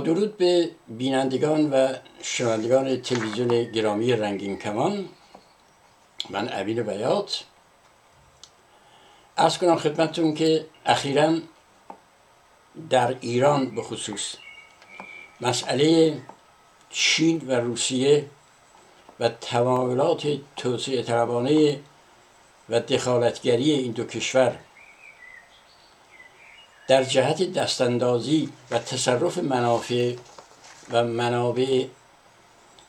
درود 0.00 0.36
به 0.36 0.70
بینندگان 0.88 1.70
و 1.70 1.92
شنوندگان 2.22 3.02
تلویزیون 3.02 3.72
گرامی 3.72 4.12
رنگین 4.12 4.58
کمان. 4.58 5.08
من 6.30 6.48
امین 6.52 6.82
بیات. 6.82 7.44
ارز 9.36 9.58
کنم 9.58 9.76
خدمتتون 9.76 10.34
که 10.34 10.66
اخیرا 10.86 11.38
در 12.90 13.16
ایران 13.20 13.74
به 13.74 13.82
خصوص 13.82 14.34
مسئله 15.40 16.18
چین 16.90 17.42
و 17.46 17.52
روسیه 17.52 18.26
و 19.20 19.28
تمایلات 19.28 20.38
توسعه 20.56 21.02
طلبانه 21.02 21.80
و 22.68 22.80
دخالتگری 22.80 23.72
این 23.72 23.92
دو 23.92 24.04
کشور 24.04 24.58
در 26.88 27.04
جهت 27.04 27.52
دستاندازی 27.52 28.52
و 28.70 28.78
تصرف 28.78 29.38
منافع 29.38 30.14
و 30.90 31.04
منابع 31.04 31.86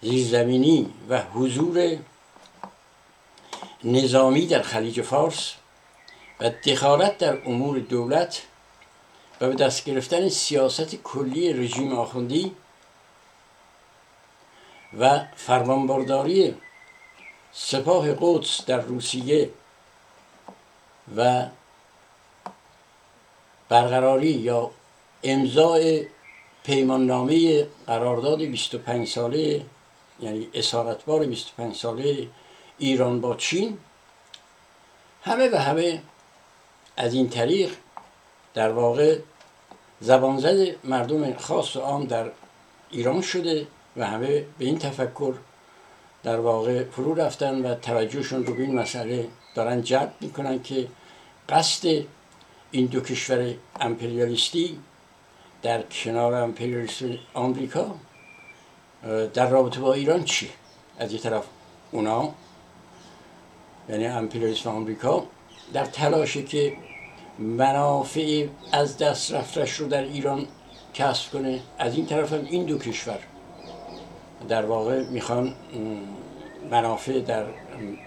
زیرزمینی 0.02 0.94
و 1.10 1.22
حضور 1.22 1.98
نظامی 3.84 4.48
در 4.48 4.62
خلیج 4.62 5.02
فارس 5.02 5.54
و 6.40 6.50
دخالت 6.50 7.18
در 7.18 7.38
امور 7.46 7.80
دولت 7.80 8.42
و 9.42 9.48
به 9.48 9.56
دست 9.56 9.86
گرفتن 9.86 10.30
سیاست 10.30 10.96
کلی 10.96 11.54
رژیم 11.54 11.94
آخوندی 11.94 12.52
و 15.00 15.20
فرمانبرداری 15.36 16.56
سپاه 17.52 18.08
قدس 18.20 18.66
در 18.66 18.82
روسیه 18.82 19.50
و 21.18 21.46
برقراری 23.70 24.32
یا 24.32 24.72
امضای 25.24 26.08
پیماننامه 26.64 27.68
قرارداد 27.88 28.42
25 28.42 29.08
ساله 29.08 29.66
یعنی 30.20 30.48
اسارتبار 30.54 31.26
25 31.26 31.76
ساله 31.76 32.28
ایران 32.78 33.22
با 33.22 33.36
چین 33.36 33.78
همه 35.24 35.50
و 35.50 35.56
همه 35.56 36.02
از 36.98 37.14
این 37.14 37.30
طریق 37.30 37.72
در 38.54 38.72
واقع 38.72 39.20
زبانزد 40.00 40.86
مردم 40.86 41.38
خاص 41.38 41.76
و 41.76 41.80
عام 41.80 42.06
در 42.06 42.32
ایران 42.92 43.22
شده 43.22 43.68
و 43.98 44.08
همه 44.08 44.46
به 44.58 44.66
این 44.66 44.80
تفکر 44.80 45.34
در 46.24 46.40
واقع 46.40 46.84
فرو 46.84 47.14
رفتن 47.14 47.66
و 47.66 47.76
توجهشون 47.76 48.46
رو 48.46 48.54
به 48.54 48.64
این 48.64 48.80
مسئله 48.80 49.28
دارن 49.56 49.82
جلب 49.82 50.14
می‌کنن 50.22 50.64
که 50.64 50.88
قصد 51.50 52.04
این 52.72 52.86
دو 52.86 53.02
کشور 53.02 53.54
امپریالیستی 53.80 54.80
در 55.62 55.82
کنار 55.82 56.34
امپریالیست 56.34 57.04
آمریکا 57.34 57.96
در 59.34 59.50
رابطه 59.50 59.80
با 59.80 59.94
ایران 59.94 60.24
چی؟ 60.24 60.50
از 61.00 61.14
یه 61.14 61.20
طرف 61.20 61.46
اونا 61.92 62.34
یعنی 63.90 64.06
امپریالیسم 64.06 64.70
آمریکا 64.70 65.24
در 65.74 65.86
تلاشه 65.86 66.44
که 66.44 66.78
منافع 67.40 68.48
از 68.72 68.98
دست 68.98 69.32
رفتش 69.34 69.74
رو 69.74 69.88
در 69.88 70.04
ایران 70.04 70.48
کسب 70.94 71.32
کنه. 71.32 71.60
از 71.80 71.96
این 71.96 72.06
طرف 72.06 72.34
هم 72.34 72.46
این 72.46 72.66
دو 72.66 72.78
کشور 72.78 73.20
در 74.50 74.66
واقع 74.66 75.04
می‌خوان 75.10 75.56
منافع 76.72 77.20
در 77.20 77.46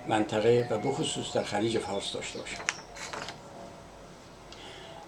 منطقه 0.08 0.68
و 0.70 0.78
بخصوص 0.78 1.32
در 1.32 1.42
خلیج 1.42 1.78
فارس 1.78 2.12
داشته 2.12 2.38
باشن. 2.38 2.79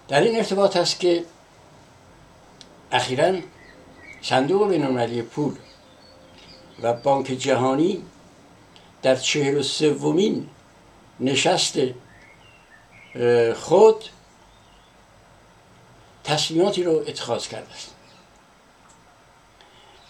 در 0.07 0.21
این 0.21 0.35
ارتباط 0.37 0.77
هست 0.77 0.99
که 0.99 1.25
اخیرا 2.91 3.39
صندوق 4.21 4.69
بینالمللی 4.69 5.21
پول 5.21 5.55
و 6.81 6.93
بانک 6.93 7.25
جهانی 7.27 8.03
در 9.01 9.15
چهل 9.15 9.57
و 9.57 9.63
سومین 9.63 10.49
نشست 11.19 11.77
خود 13.55 14.05
تصمیماتی 16.23 16.83
رو 16.83 16.91
اتخاذ 16.91 17.47
کرده 17.47 17.71
است. 17.71 17.95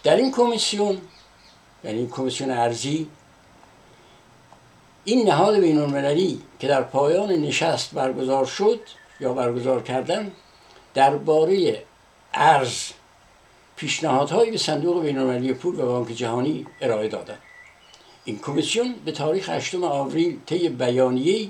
در 0.03 0.15
این 0.15 0.31
کمیسیون 0.31 1.01
یعنی 1.83 1.97
این 1.97 2.09
کمیسیون 2.09 2.51
ارزی 2.51 3.09
این 5.03 5.27
نهاد 5.27 5.59
بین 5.59 5.79
المللی 5.79 6.41
که 6.59 6.67
در 6.67 6.81
پایان 6.81 7.31
نشست 7.31 7.93
برگزار 7.93 8.45
شد 8.45 8.79
یا 9.23 9.33
برگزار 9.33 9.81
کردن 9.81 10.31
درباره 10.93 11.83
ارز 12.33 12.91
پیشنهادهایی 13.75 14.51
به 14.51 14.57
صندوق 14.57 15.01
بین 15.01 15.17
المللی 15.17 15.53
پول 15.53 15.79
و 15.79 15.85
بانک 15.85 16.07
جهانی 16.07 16.65
ارائه 16.81 17.07
دادند 17.07 17.39
این 18.25 18.39
کمیسیون 18.39 18.95
به 19.05 19.11
تاریخ 19.11 19.49
8 19.49 19.75
آوریل 19.75 20.39
طی 20.45 20.69
بیانیه 20.69 21.49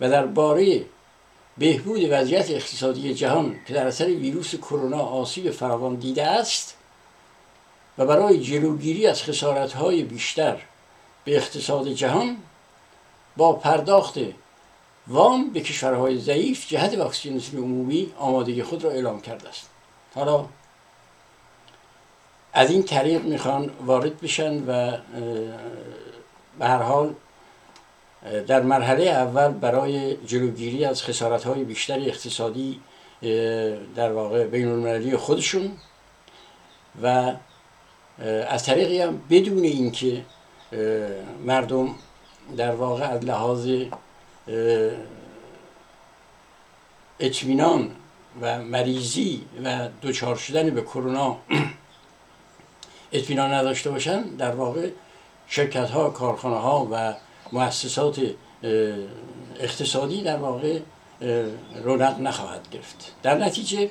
و 0.00 0.10
درباره 0.10 0.84
بهبود 1.58 2.00
وضعیت 2.10 2.50
اقتصادی 2.50 3.14
جهان 3.14 3.56
که 3.66 3.74
در 3.74 3.86
اثر 3.86 4.06
ویروس 4.06 4.54
کرونا 4.54 4.98
آسیب 4.98 5.50
فراوان 5.50 5.94
دیده 5.94 6.26
است 6.26 6.76
و 7.98 8.06
برای 8.06 8.40
جلوگیری 8.40 9.06
از 9.06 9.22
خسارت‌های 9.22 10.02
بیشتر 10.02 10.56
به 11.24 11.36
اقتصاد 11.36 11.88
جهان 11.88 12.36
با 13.36 13.52
پرداخت 13.52 14.18
وام 15.08 15.50
به 15.50 15.60
کشورهای 15.60 16.18
ضعیف 16.18 16.68
جهت 16.68 16.98
واکسیناسیون 16.98 17.62
عمومی 17.62 18.12
آمادگی 18.18 18.62
خود 18.62 18.84
را 18.84 18.90
اعلام 18.90 19.20
کرده 19.20 19.48
است. 19.48 19.70
حالا 20.14 20.46
از 22.52 22.70
این 22.70 22.82
طریق 22.82 23.22
می‌خوان 23.22 23.70
وارد 23.86 24.20
بشن 24.20 24.64
و 24.66 24.98
به 26.58 26.66
هر 26.66 26.82
حال 26.82 27.14
در 28.46 28.62
مرحله 28.62 29.04
اول 29.04 29.48
برای 29.48 30.16
جلوگیری 30.16 30.84
از 30.84 31.02
خسارت 31.02 31.44
های 31.44 31.64
بیشتر 31.64 31.98
اقتصادی 31.98 32.80
در 33.96 34.12
واقع 34.12 34.46
بین 34.46 34.68
المللی 34.68 35.16
خودشون 35.16 35.72
و 37.02 37.32
از 38.48 38.64
طریقی 38.64 39.00
هم 39.00 39.22
بدون 39.30 39.62
اینکه 39.64 40.22
مردم 41.44 41.94
در 42.56 42.74
واقع 42.74 43.04
از 43.04 43.24
لحاظ 43.24 43.68
اطمینان 47.20 47.90
و 48.40 48.62
مریضی 48.62 49.44
و 49.64 49.88
دچار 50.02 50.36
شدن 50.36 50.70
به 50.70 50.82
کرونا 50.82 51.36
اطمینان 53.12 53.52
نداشته 53.52 53.90
باشن 53.90 54.22
در 54.22 54.54
واقع 54.54 54.90
شرکت 55.46 55.90
ها 55.90 56.10
کارخانه 56.10 56.56
ها 56.56 56.88
و 56.92 57.14
مؤسسات 57.52 58.20
اقتصادی 59.60 60.22
در 60.22 60.36
واقع 60.36 60.80
رونق 61.84 62.20
نخواهد 62.20 62.68
گرفت. 62.70 63.12
در 63.22 63.38
نتیجه 63.38 63.90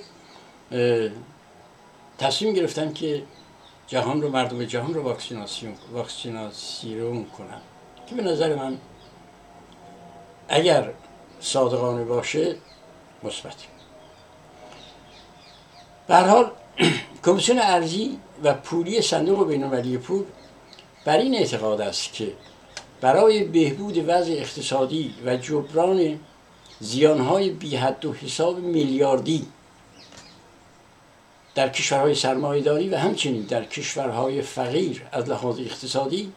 تصمیم 2.17 2.53
گرفتن 2.53 2.93
که 2.93 3.23
جهان 3.87 4.21
رو 4.21 4.29
مردم 4.29 4.65
جهان 4.65 4.93
رو 4.93 5.03
واکسیناسیون 5.03 5.73
واکسیناسیون 5.93 7.25
کنن. 7.25 7.61
که 8.07 8.15
به 8.15 8.23
نظر 8.23 8.55
من 8.55 8.77
اگر 10.47 10.91
صادقانه 11.39 12.03
باشه 12.03 12.55
مثبت 13.23 13.55
به 16.07 16.15
حال 16.15 16.51
کمیسیون 17.25 17.59
ارزی 17.59 18.19
و 18.43 18.53
پولی 18.53 19.01
صندوق 19.01 19.47
بینالمللی 19.47 19.97
پول 19.97 20.23
بر 21.05 21.17
این 21.17 21.35
اعتقاد 21.35 21.81
است 21.81 22.13
که 22.13 22.31
برای 23.01 23.43
بهبود 23.43 24.09
وضع 24.09 24.31
اقتصادی 24.31 25.15
و 25.25 25.37
جبران 25.37 26.19
زیانهای 26.79 27.49
بی 27.49 27.75
حد 27.75 28.05
و 28.05 28.13
حساب 28.13 28.59
میلیاردی 28.59 29.47
در 31.55 31.69
کشورهای 31.69 32.15
سرمایهداری 32.15 32.89
و 32.89 32.97
همچنین 32.97 33.41
در 33.41 33.65
کشورهای 33.65 34.41
فقیر 34.41 35.01
از 35.11 35.29
لحاظ 35.29 35.59
اقتصادی 35.59 36.33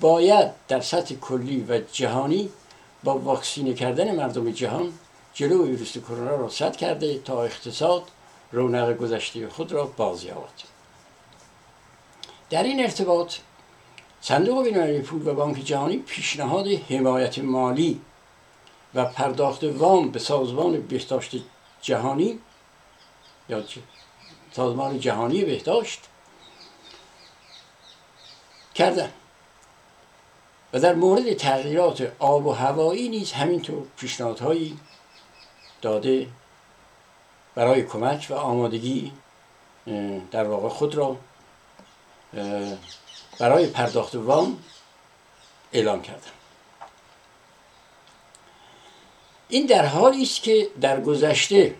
باید 0.00 0.50
در 0.68 0.80
سطح 0.80 1.14
کلی 1.14 1.66
و 1.68 1.80
جهانی 1.92 2.50
با 3.04 3.18
واکسینه 3.18 3.74
کردن 3.74 4.16
مردم 4.16 4.50
جهان 4.50 4.92
جلو 5.34 5.66
ویروس 5.66 5.98
کرونا 5.98 6.36
را 6.36 6.48
سد 6.48 6.76
کرده 6.76 7.18
تا 7.18 7.44
اقتصاد 7.44 8.02
رونق 8.52 8.96
گذشته 8.96 9.48
خود 9.48 9.72
را 9.72 9.84
باز 9.84 10.26
در 12.50 12.62
این 12.62 12.80
ارتباط 12.80 13.34
صندوق 14.20 14.64
بینالمللی 14.64 15.00
پول 15.00 15.28
و 15.28 15.34
بانک 15.34 15.64
جهانی 15.64 15.96
پیشنهاد 15.96 16.66
حمایت 16.66 17.38
مالی 17.38 18.00
و 18.94 19.04
پرداخت 19.04 19.64
وام 19.64 20.10
به 20.10 20.18
سازمان 20.18 20.80
بهداشت 20.80 21.36
جهانی 21.82 22.38
یا 23.48 23.64
سازمان 24.52 25.00
جهانی 25.00 25.44
بهداشت 25.44 26.00
کردن 28.74 29.12
و 30.72 30.80
در 30.80 30.94
مورد 30.94 31.32
تغییرات 31.32 32.12
آب 32.18 32.46
و 32.46 32.52
هوایی 32.52 33.08
نیز 33.08 33.32
همینطور 33.32 33.86
پیشنهادهایی 33.96 34.78
داده 35.82 36.28
برای 37.54 37.82
کمک 37.82 38.26
و 38.30 38.34
آمادگی 38.34 39.12
در 40.30 40.44
واقع 40.44 40.68
خود 40.68 40.94
را 40.94 41.16
برای 43.38 43.66
پرداخت 43.66 44.14
وام 44.14 44.64
اعلام 45.72 46.02
کردن 46.02 46.30
این 49.48 49.66
در 49.66 49.86
حالی 49.86 50.22
است 50.22 50.42
که 50.42 50.68
در 50.80 51.00
گذشته 51.00 51.74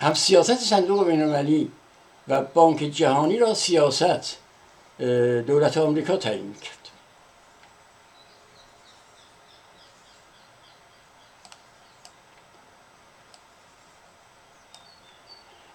هم 0.00 0.14
سیاست 0.14 0.56
صندوق 0.56 1.06
بینالمللی 1.06 1.72
و 2.30 2.42
بانک 2.42 2.78
جهانی 2.78 3.38
را 3.38 3.54
سیاست 3.54 4.36
دولت 5.46 5.76
آمریکا 5.76 6.16
تعیین 6.16 6.54
کرد. 6.54 6.76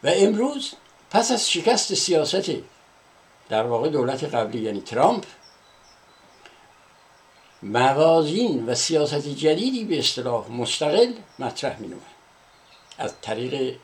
و 0.04 0.12
امروز 0.16 0.74
پس 1.12 1.32
از 1.32 1.52
شکست 1.52 1.94
سیاست 1.94 2.52
در 3.50 3.64
واقع 3.64 3.90
دولت 3.90 4.24
قبلی 4.24 4.62
یعنی 4.62 4.82
ترامپ 4.82 5.26
موازین 7.64 8.66
و 8.66 8.76
سیاست 8.76 9.28
جدیدی 9.28 9.84
به 9.84 10.00
اصطلاح 10.00 10.52
مستقل 10.52 11.14
مطرح 11.40 11.80
می 11.80 11.96
از 12.98 13.14
طریق 13.22 13.78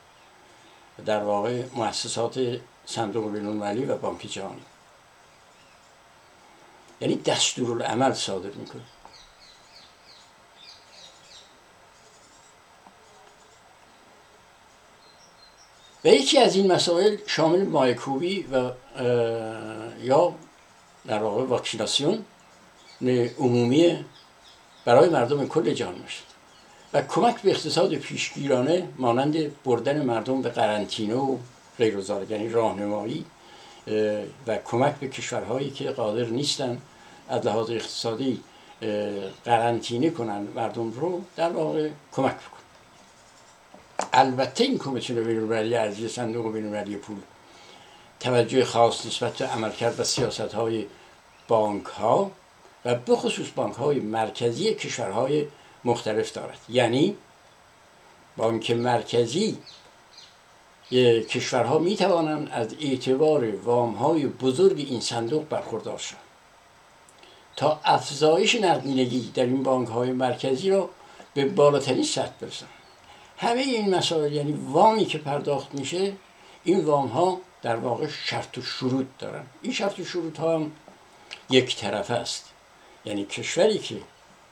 در 1.06 1.24
واقع 1.24 1.63
مؤسسات 1.75 2.59
صندوق 2.86 3.31
بینالمللی 3.31 3.86
و 3.86 3.98
بانک 3.98 4.21
جهانی. 4.21 4.62
یعنی 7.01 7.15
دستورالعمل 7.15 8.13
صادر 8.13 8.50
می‌کنه. 8.50 8.81
و 16.03 16.07
یکی 16.07 16.38
از 16.38 16.56
این 16.56 16.71
مسائل 16.71 17.18
شامل 17.27 17.63
مایکوبی 17.63 18.44
و 18.44 18.71
یا 20.00 20.36
در 21.06 21.24
واقع 21.24 21.44
واکسیناسیون 21.44 22.25
عمومی 23.39 24.06
برای 24.86 25.09
مردم 25.09 25.48
کل 25.48 25.74
جهان 25.74 25.95
می‌شد 25.95 26.31
و 26.93 27.01
کمک 27.01 27.41
به 27.41 27.51
اقتصاد 27.51 27.95
پیشگیرانه 27.95 28.88
مانند 28.97 29.63
بردن 29.63 30.05
مردم 30.05 30.41
به 30.41 30.49
قرنطینه 30.49 31.15
و 31.15 31.38
غیر 31.77 31.97
یعنی 32.29 32.49
راهنمایی 32.49 33.25
و 34.47 34.57
کمک 34.57 34.95
به 34.95 35.07
کشورهایی 35.07 35.69
که 35.69 35.91
قادر 35.91 36.25
نیستن 36.25 36.81
از 37.29 37.45
لحاظ 37.45 37.69
اقتصادی 37.69 38.43
قرنطینه 39.45 40.09
کنن 40.09 40.47
مردم 40.55 40.91
رو 40.91 41.21
در 41.35 41.49
واقع 41.49 41.89
کمک 42.11 42.35
بکن 42.35 42.61
البته 44.13 44.63
این 44.63 44.77
کمیسیون 44.77 45.23
بینالمللی 45.23 45.75
ارزی 45.75 46.07
صندوق 46.07 46.53
بینالمللی 46.53 46.95
پول 46.95 47.17
توجه 48.19 48.65
خاص 48.65 49.05
نسبت 49.05 49.33
به 49.33 49.45
عملکرد 49.45 49.99
و 49.99 50.03
سیاست 50.03 50.41
های 50.41 50.85
بانک 51.47 51.85
ها 51.85 52.31
و 52.85 52.95
بخصوص 52.95 53.47
بانک 53.55 53.75
های 53.75 53.99
مرکزی 53.99 54.73
کشورهای 54.73 55.45
مختلف 55.83 56.33
دارد. 56.33 56.60
یعنی 56.69 57.16
بانک 58.38 58.72
مرکزی 58.72 59.57
کشورها 61.30 61.80
می 61.80 61.95
توانند 61.95 62.50
از 62.51 62.75
اعتبار 62.81 63.56
وام 63.56 63.94
های 63.94 64.25
بزرگ 64.25 64.80
این 64.80 65.00
صندوق 65.00 65.48
برخوردار 65.48 65.98
شوند. 65.98 66.22
تا 67.56 67.80
افزایش 67.83 68.56
نقدینگی 68.56 69.31
در 69.33 69.44
این 69.44 69.63
بانک 69.63 69.88
های 69.88 70.12
مرکزی 70.12 70.69
را 70.69 70.89
به 71.33 71.45
بالاترین 71.45 72.04
سطح 72.04 72.31
برسند 72.42 72.69
همه 73.38 73.62
این 73.62 73.95
مسائل 73.95 74.34
یعنی 74.34 74.51
وامی 74.51 75.06
که 75.06 75.18
پرداخت 75.18 75.75
میشه 75.75 76.13
این 76.63 76.86
وام 76.86 77.07
ها 77.07 77.39
در 77.62 77.75
واقع 77.75 78.07
شرط 78.07 78.57
و 78.57 78.62
شروط 78.62 79.06
دارن. 79.19 79.44
این 79.62 79.74
شرط 79.74 80.00
و 80.00 80.06
شروط 80.06 80.39
ها 80.39 80.56
هم 80.56 80.72
یک 81.50 81.75
طرف 81.75 82.12
است. 82.12 82.50
یعنی 83.06 83.25
کشوری 83.25 83.77
که 83.77 83.95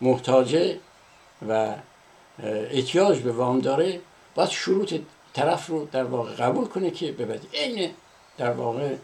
محتاجه 0.01 0.79
و 1.47 1.75
احتیاج 2.43 3.19
به 3.19 3.31
وام 3.31 3.59
داره 3.59 4.01
باید 4.35 4.49
شروط 4.49 4.93
طرف 5.33 5.67
رو 5.67 5.85
در 5.85 6.03
واقع 6.03 6.31
قبول 6.35 6.65
کنه 6.65 6.91
که 6.91 7.11
ببده 7.11 7.47
این 7.51 7.91
در 8.37 8.51
واقع 8.51 8.95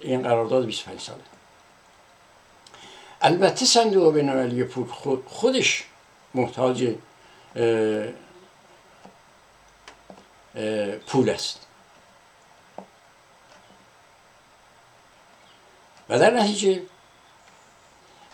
این 0.00 0.22
قرارداد 0.22 0.66
25 0.66 1.00
ساله. 1.00 1.20
البته 3.22 3.66
صندوق 3.66 4.14
بینالمللی 4.14 4.64
پول 4.64 4.86
خودش 5.26 5.84
محتاج 6.34 6.94
پول 11.06 11.30
است. 11.30 11.66
و 16.08 16.18
در 16.18 16.30
نتیجه 16.30 16.82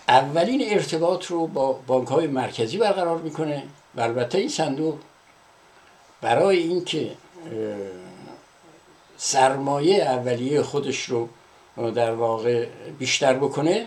اولین 0.08 0.72
ارتباط 0.72 1.26
رو 1.26 1.46
با 1.46 1.72
بانک 1.72 2.08
های 2.08 2.26
مرکزی 2.26 2.78
برقرار 2.78 3.18
می‌کنه 3.18 3.62
و 3.94 4.00
البته 4.00 4.38
این 4.38 4.48
صندوق 4.48 4.98
برای 6.20 6.58
اینکه 6.58 7.16
سرمایه 9.16 10.04
اولیه 10.04 10.62
خودش 10.62 11.04
رو 11.04 11.28
در 11.94 12.14
واقع 12.14 12.66
بیشتر 12.98 13.34
بکنه 13.34 13.86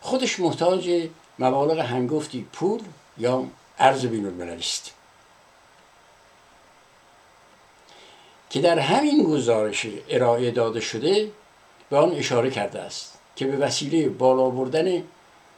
خودش 0.00 0.40
محتاج 0.40 1.08
مبالغ 1.38 1.78
هنگفتی 1.78 2.46
پول 2.52 2.80
یا 3.18 3.44
ارز 3.78 4.06
بین 4.06 4.50
است. 4.50 4.92
که 8.50 8.60
در 8.60 8.78
همین 8.78 9.24
گزارش 9.24 9.86
ارائه 10.08 10.50
داده 10.50 10.80
شده 10.80 11.30
به 11.90 11.96
آن 11.96 12.12
اشاره 12.12 12.50
کرده 12.50 12.80
است. 12.80 13.19
که 13.40 13.46
به 13.46 13.56
وسیله 13.56 14.08
بالا 14.08 14.50
بردن 14.50 15.02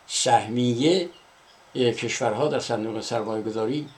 سهمیه 0.07 1.09
کشورها 1.75 2.49
در 2.49 2.59
صندوق 2.59 3.01
سرمایه 3.01 3.43
گذاری 3.43 3.89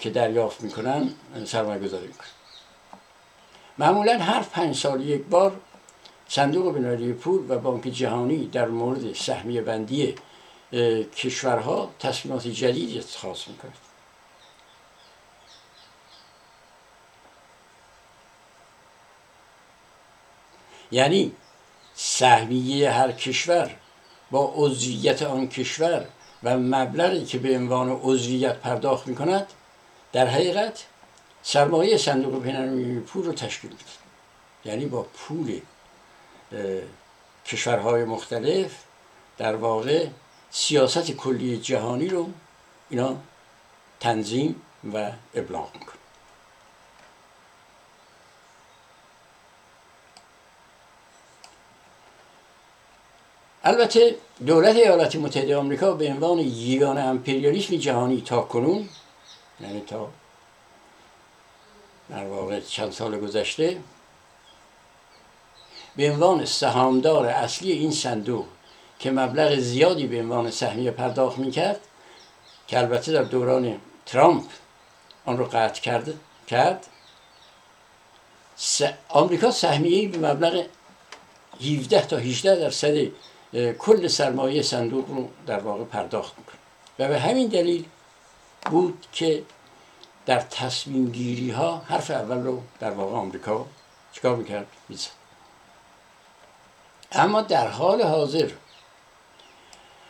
که 0.00 0.10
دریافت 0.10 0.60
می‌کنن 0.60 1.10
سرمایه 1.44 1.80
گذاری 1.80 2.06
می‌کنن. 2.06 2.28
معمولا 3.78 4.18
هر 4.18 4.42
پنج 4.42 4.76
سال 4.76 5.00
یک 5.00 5.22
بار 5.24 5.60
صندوق 6.28 6.74
بینالمللی 6.74 7.12
پول 7.12 7.50
و 7.50 7.58
بانک 7.58 7.82
جهانی 7.82 8.46
در 8.46 8.68
مورد 8.68 9.14
سهمیه 9.14 9.62
بندی 9.62 10.14
کشورها 11.16 11.90
تصمیمات 11.98 12.46
جدیدی 12.46 12.98
اتخاذ 12.98 13.48
می‌کنند 13.48 13.74
یعنی 20.90 21.32
سهمیه 21.96 22.90
هر 22.90 23.12
کشور 23.12 23.76
با 24.30 24.52
عضویت 24.56 25.22
آن 25.22 25.48
کشور 25.48 26.06
و 26.42 26.58
مبلغی 26.58 27.24
که 27.24 27.38
به 27.38 27.56
عنوان 27.56 28.00
عضویت 28.02 28.56
پرداخت 28.56 29.06
می 29.06 29.14
کند 29.14 29.46
در 30.12 30.26
حقیقت 30.26 30.86
سرمایه 31.42 31.96
صندوق 31.96 32.42
بینالمللی 32.42 33.00
پول 33.00 33.24
رو 33.24 33.32
تشکیل 33.32 33.70
میده 33.70 33.84
یعنی 34.64 34.86
با 34.86 35.02
پول 35.02 35.60
کشورهای 37.46 38.04
مختلف 38.04 38.70
در 39.38 39.56
واقع 39.56 40.06
سیاست 40.50 41.10
کلی 41.10 41.58
جهانی 41.58 42.08
رو 42.08 42.30
اینا 42.90 43.16
تنظیم 44.00 44.62
و 44.94 45.12
ابلاغ 45.34 45.74
می‌کنه 45.74 45.95
البته 53.66 54.16
دولت 54.46 54.76
ایالات 54.76 55.16
متحده 55.16 55.56
آمریکا 55.56 55.92
به 55.92 56.08
عنوان 56.08 56.38
یگان 56.38 56.98
امپریالیسم 56.98 57.76
جهانی 57.76 58.20
تا 58.20 58.42
کنون 58.42 58.88
یعنی 59.60 59.80
تا 59.80 60.08
در 62.10 62.26
واقع 62.26 62.60
چند 62.60 62.92
سال 62.92 63.20
گذشته 63.20 63.76
به 65.96 66.10
عنوان 66.10 66.44
سهامدار 66.44 67.26
اصلی 67.26 67.72
این 67.72 67.90
صندوق 67.90 68.44
که 68.98 69.10
مبلغ 69.10 69.58
زیادی 69.58 70.06
به 70.06 70.20
عنوان 70.20 70.50
سهمیه 70.50 70.90
پرداخت 70.90 71.38
می‌کرد 71.38 71.80
که 72.68 72.78
البته 72.78 73.12
در 73.12 73.22
دوران 73.22 73.80
ترامپ 74.06 74.44
آن 75.24 75.38
رو 75.38 75.44
قطع 75.44 75.80
کرد 75.80 76.14
کرد 76.48 76.86
آمریکا 79.08 79.50
سهمیه 79.50 80.08
به 80.08 80.32
مبلغ 80.32 80.64
17 81.60 82.06
تا 82.06 82.16
18 82.16 82.56
درصد 82.56 82.94
کل 83.78 84.08
سرمایه 84.08 84.62
صندوق 84.62 85.08
رو 85.08 85.28
در 85.46 85.58
واقع 85.58 85.84
پرداخت 85.84 86.38
می‌کنه. 86.38 86.56
و 86.98 87.08
به 87.08 87.20
همین 87.20 87.48
دلیل 87.48 87.84
بود 88.70 89.06
که 89.12 89.42
در 90.26 90.40
تصمیم 90.40 91.10
گیری 91.10 91.50
ها 91.50 91.82
حرف 91.86 92.10
اول 92.10 92.44
رو 92.44 92.62
در 92.80 92.90
واقع 92.90 93.16
آمریکا 93.16 93.66
چیکار 94.12 94.36
می‌کرد؟ 94.36 94.66
می‌زد. 94.88 95.10
اما 97.12 97.42
در 97.42 97.68
حال 97.68 98.02
حاضر 98.02 98.50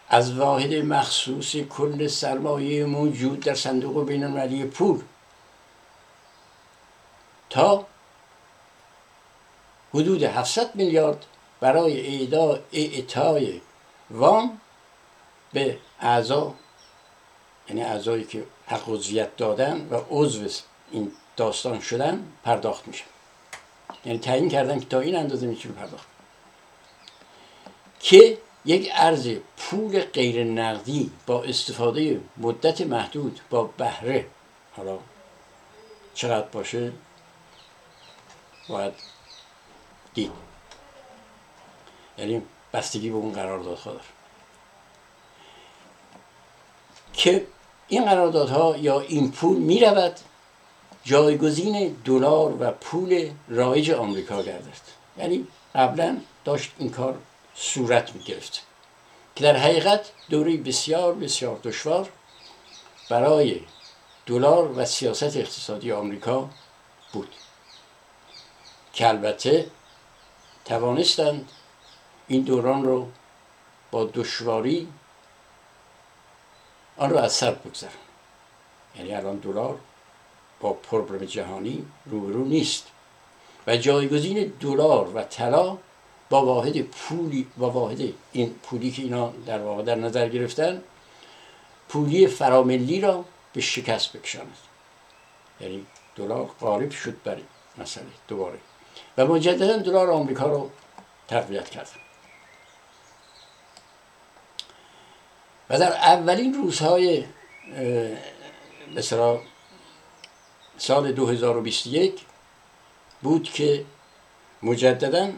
از 0.08 0.34
واحد 0.34 0.74
مخصوص 0.74 1.56
کل 1.56 2.06
سرمایه 2.06 2.84
موجود 2.84 3.40
در 3.40 3.54
صندوق 3.54 4.06
بین 4.06 4.24
المللی 4.24 4.64
پول 4.64 5.02
تا 7.50 7.86
حدود 9.94 10.22
700 10.22 10.74
میلیارد 10.74 11.26
برای 11.60 12.28
اعطای 12.72 13.60
وام 14.10 14.60
به 15.52 15.78
اعضا 16.00 16.54
یعنی 17.68 17.82
اعضایی 17.82 18.24
که 18.24 18.46
حق 18.66 18.88
دادن 19.36 19.88
و 19.90 20.00
عضو 20.10 20.48
این 20.90 21.12
داستان 21.36 21.80
شدن 21.80 22.32
پرداخت 22.44 22.88
میشه. 22.88 23.04
یعنی 24.04 24.18
تعیین 24.18 24.48
کردن 24.48 24.80
که 24.80 24.86
تا 24.86 25.00
این 25.00 25.16
اندازه 25.16 25.46
می‌تونه 25.46 25.74
پرداخت 25.74 26.06
که 28.00 28.38
یک 28.64 28.90
ارز 28.94 29.28
پول 29.56 30.00
غیر 30.00 30.44
نقدی 30.44 31.10
با 31.26 31.44
استفاده 31.44 32.20
مدت 32.36 32.80
محدود 32.80 33.40
با 33.50 33.64
بهره 33.64 34.26
حالا 34.76 34.98
چقدر 36.14 36.46
باشه؟ 36.46 36.92
باید 38.68 38.92
دید. 40.14 40.45
یعنی 42.18 42.42
بستگی 42.72 43.10
به 43.10 43.16
اون 43.16 43.32
قرارداد 43.32 43.84
داره. 43.84 44.00
که 47.12 47.46
این 47.88 48.04
قراردادها 48.04 48.76
یا 48.76 49.00
این 49.00 49.32
پول 49.32 49.56
می 49.56 49.86
جایگزین 51.04 51.96
دلار 52.04 52.62
و 52.62 52.70
پول 52.70 53.30
رایج 53.48 53.90
آمریکا 53.90 54.42
گردد. 54.42 54.66
یعنی 55.18 55.46
قبلا 55.74 56.20
داشت 56.44 56.72
این 56.78 56.90
کار 56.90 57.18
صورت 57.54 58.14
می 58.14 58.22
گرفت 58.22 58.62
که 59.36 59.44
در 59.44 59.56
حقیقت 59.56 60.10
دوری 60.30 60.56
بسیار 60.56 61.14
بسیار 61.14 61.58
دشوار 61.62 62.08
برای 63.10 63.60
دلار 64.26 64.72
و 64.78 64.84
سیاست 64.84 65.36
اقتصادی 65.36 65.92
آمریکا 65.92 66.48
بود. 67.12 67.28
که 68.92 69.08
البته 69.08 69.66
توانستند 70.64 71.48
این 72.28 72.42
دوران 72.42 72.84
رو 72.84 73.08
با 73.90 74.04
دشواری 74.14 74.88
آن 76.96 77.10
رو 77.10 77.18
از 77.18 77.32
سر 77.32 77.50
بگذارن 77.50 77.92
یعنی 78.96 79.14
الان 79.14 79.36
دلار 79.36 79.78
با 80.60 80.72
پربرم 80.72 81.24
جهانی 81.24 81.86
روبرو 82.06 82.44
نیست. 82.44 82.86
و 83.66 83.76
جایگزین 83.76 84.52
دلار 84.60 85.16
و 85.16 85.22
طلا 85.22 85.78
با 86.30 86.44
واحد 86.44 86.82
پولی 86.82 87.46
با 87.56 87.70
واحد 87.70 88.12
این 88.32 88.54
پولی 88.62 88.90
که 88.90 89.02
اینا 89.02 89.32
در 89.46 89.58
واقع 89.58 89.82
در 89.82 89.94
نظر 89.94 90.28
گرفتن 90.28 90.82
پولی 91.88 92.26
فراملی 92.26 93.00
را 93.00 93.24
به 93.52 93.60
شکست 93.60 94.16
بکشاند. 94.16 94.56
یعنی 95.60 95.86
دلار 96.16 96.50
غالب 96.60 96.90
شد 96.90 97.22
بر 97.24 97.38
مسئله 97.78 98.06
دوباره. 98.28 98.58
و 99.18 99.26
مجددا 99.26 99.76
دلار 99.76 100.10
آمریکا 100.10 100.46
رو 100.46 100.70
تقویت 101.28 101.70
کرد 101.70 101.88
و 105.70 105.78
در 105.78 105.92
اولین 105.92 106.54
روزهای 106.54 107.24
مثلا 108.96 109.38
سال 110.78 111.12
2021 111.12 112.20
بود 113.22 113.42
که 113.42 113.84
مجددا 114.62 115.30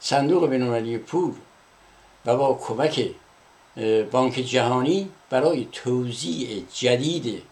صندوق 0.00 0.48
بینالمللی 0.48 0.98
پول 0.98 1.34
و 2.26 2.36
با 2.36 2.54
کمک 2.54 3.10
بانک 4.10 4.34
جهانی 4.34 5.10
برای 5.30 5.68
توزیع 5.72 6.64
جدید 6.74 7.42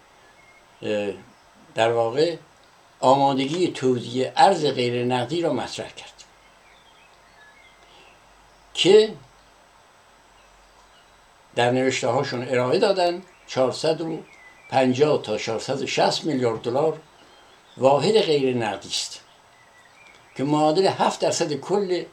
در 1.74 1.92
واقع 1.92 2.36
آمادگی 3.00 3.68
توزیع 3.68 4.30
ارز 4.36 4.64
غیر 4.66 5.04
نقدی 5.04 5.42
را 5.42 5.52
مطرح 5.52 5.88
کرد 5.88 6.24
که 8.74 9.14
در 11.54 11.70
نوشته 11.70 12.08
هاشون 12.08 12.48
ارائه 12.48 12.78
دادن 12.78 13.22
450 13.46 15.22
تا 15.22 15.38
460 15.38 16.24
میلیارد 16.24 16.62
دلار 16.62 17.00
واحد 17.76 18.20
غیر 18.20 18.56
نقدی 18.56 18.88
است 18.88 19.20
که 20.34 20.44
معادل 20.44 20.86
7 20.86 21.20
درصد 21.20 21.52
کل 21.52 22.04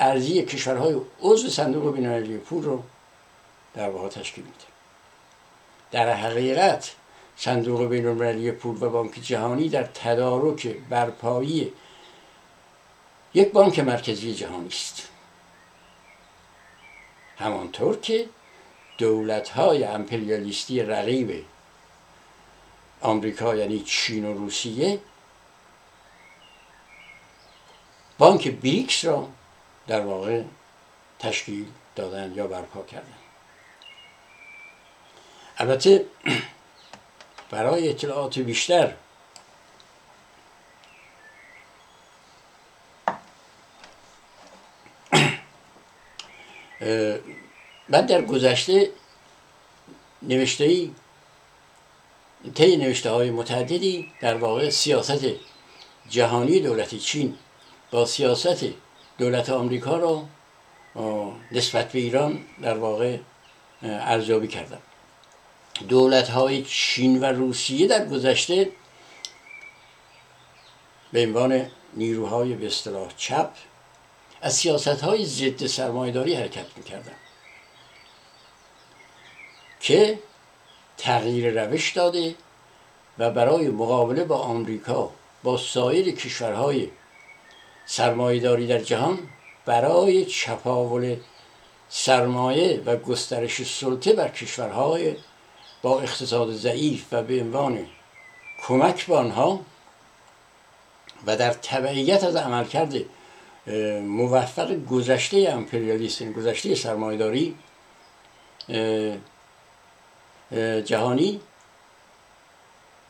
ارزی 0.00 0.42
کشورهای 0.42 1.00
عضو 1.22 1.48
صندوق 1.48 1.94
بینالمللی 1.94 2.38
پول 2.38 2.64
رو 2.64 2.82
در 3.74 3.90
واقع 3.90 4.08
تشکیل 4.08 4.44
میده. 4.44 4.56
در 5.90 6.12
حقیقت 6.14 6.94
صندوق 7.36 7.84
بینالمللی 7.84 8.52
پول 8.52 8.82
و 8.82 8.90
بانک 8.90 9.12
جهانی 9.22 9.68
در 9.68 9.82
تدارک 9.84 10.66
برپایی 10.66 11.72
یک 13.34 13.52
بانک 13.52 13.78
مرکزی 13.78 14.34
جهانی 14.34 14.68
است. 14.68 15.08
همانطور 17.38 17.96
که 17.96 18.28
دولت 19.00 19.48
های 19.48 19.84
امپریالیستی 19.84 20.82
رقیب 20.82 21.44
آمریکا 23.00 23.54
یعنی 23.54 23.80
چین 23.80 24.24
و 24.24 24.34
روسیه. 24.34 25.00
بانک 28.18 28.48
بریکس 28.48 29.04
را 29.04 29.28
در 29.86 30.00
واقع 30.00 30.42
تشکیل 31.18 31.66
دادن 31.96 32.32
یا 32.34 32.46
برپا 32.46 32.82
کردن. 32.82 33.14
البته 35.58 36.06
برای 37.50 37.88
اطلاعات 37.88 38.38
بیشتر 38.38 38.94
من 47.90 48.06
در 48.06 48.22
گذشته 48.22 48.90
نوشته 50.22 50.64
ای 50.64 50.90
طی 52.54 52.76
نوشته 52.76 53.10
های 53.10 53.30
متعددی 53.30 54.12
در 54.20 54.34
واقع 54.34 54.70
سیاست 54.70 55.26
جهانی 56.08 56.60
دولت 56.60 56.94
چین 56.94 57.36
با 57.90 58.06
سیاست 58.06 58.64
دولت 59.18 59.50
آمریکا 59.50 59.96
را 59.96 60.24
نسبت 61.52 61.92
به 61.92 61.98
ایران 61.98 62.40
در 62.62 62.78
واقع 62.78 63.18
ارزیابی 63.82 64.48
کردم 64.48 64.78
دولت 65.88 66.28
های 66.28 66.62
چین 66.62 67.20
و 67.20 67.24
روسیه 67.24 67.86
در 67.86 68.06
گذشته 68.06 68.68
به 71.12 71.26
عنوان 71.26 71.66
نیروهای 71.94 72.54
به 72.54 72.66
اصطلاح 72.66 73.08
چپ 73.16 73.50
از 74.42 74.54
سیاست 74.54 74.88
های 74.88 75.24
ضد 75.26 75.66
سرمایهداری 75.66 76.34
حرکت 76.34 76.66
می‌کردن 76.76 77.12
که 79.80 80.18
تغییر 80.96 81.64
روش 81.64 81.92
داده 81.92 82.34
و 83.18 83.30
برای 83.30 83.68
مقابله 83.68 84.24
با 84.24 84.38
آمریکا 84.38 85.10
با 85.42 85.56
سایر 85.56 86.14
کشورهای 86.14 86.88
سرمایهداری 87.86 88.66
در 88.66 88.78
جهان 88.78 89.18
برای 89.66 90.24
چپاول 90.24 91.16
سرمایه 91.88 92.82
و 92.86 92.96
گسترش 92.96 93.62
سلطه 93.62 94.12
بر 94.12 94.28
کشورهای 94.28 95.16
با 95.82 96.00
اقتصاد 96.00 96.52
ضعیف 96.52 97.04
و 97.12 97.22
به 97.22 97.40
عنوان 97.40 97.86
کمک 98.66 99.06
به 99.06 99.16
آنها 99.16 99.60
و 101.26 101.36
در 101.36 101.52
تبعیت 101.52 102.24
از 102.24 102.36
عملکرد 102.36 102.94
موفق 104.02 104.86
گذشته 104.90 105.48
امپریالیسم 105.52 106.32
گذشته 106.32 106.74
سرمایهداری 106.74 107.54
جهانی 110.84 111.40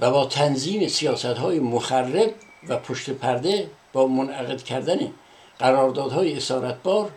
و 0.00 0.10
با 0.10 0.26
تنظیم 0.26 0.88
سیاست 0.88 1.24
های 1.24 1.60
مخرب 1.60 2.34
و 2.68 2.76
پشت 2.76 3.10
پرده 3.10 3.70
با 3.92 4.06
منعقد 4.06 4.62
کردن 4.62 5.12
قراردادهای 5.58 6.36
اسارتبار 6.36 7.10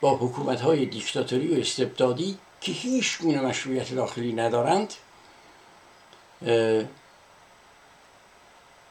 با 0.00 0.16
حکومت 0.16 0.60
های 0.60 0.86
دیکتاتوری 0.86 1.54
و 1.56 1.60
استبدادی 1.60 2.38
که 2.60 2.72
هیچ 2.72 3.18
گونه 3.18 3.40
مشروعیت 3.40 3.94
داخلی 3.94 4.32
ندارند 4.32 4.94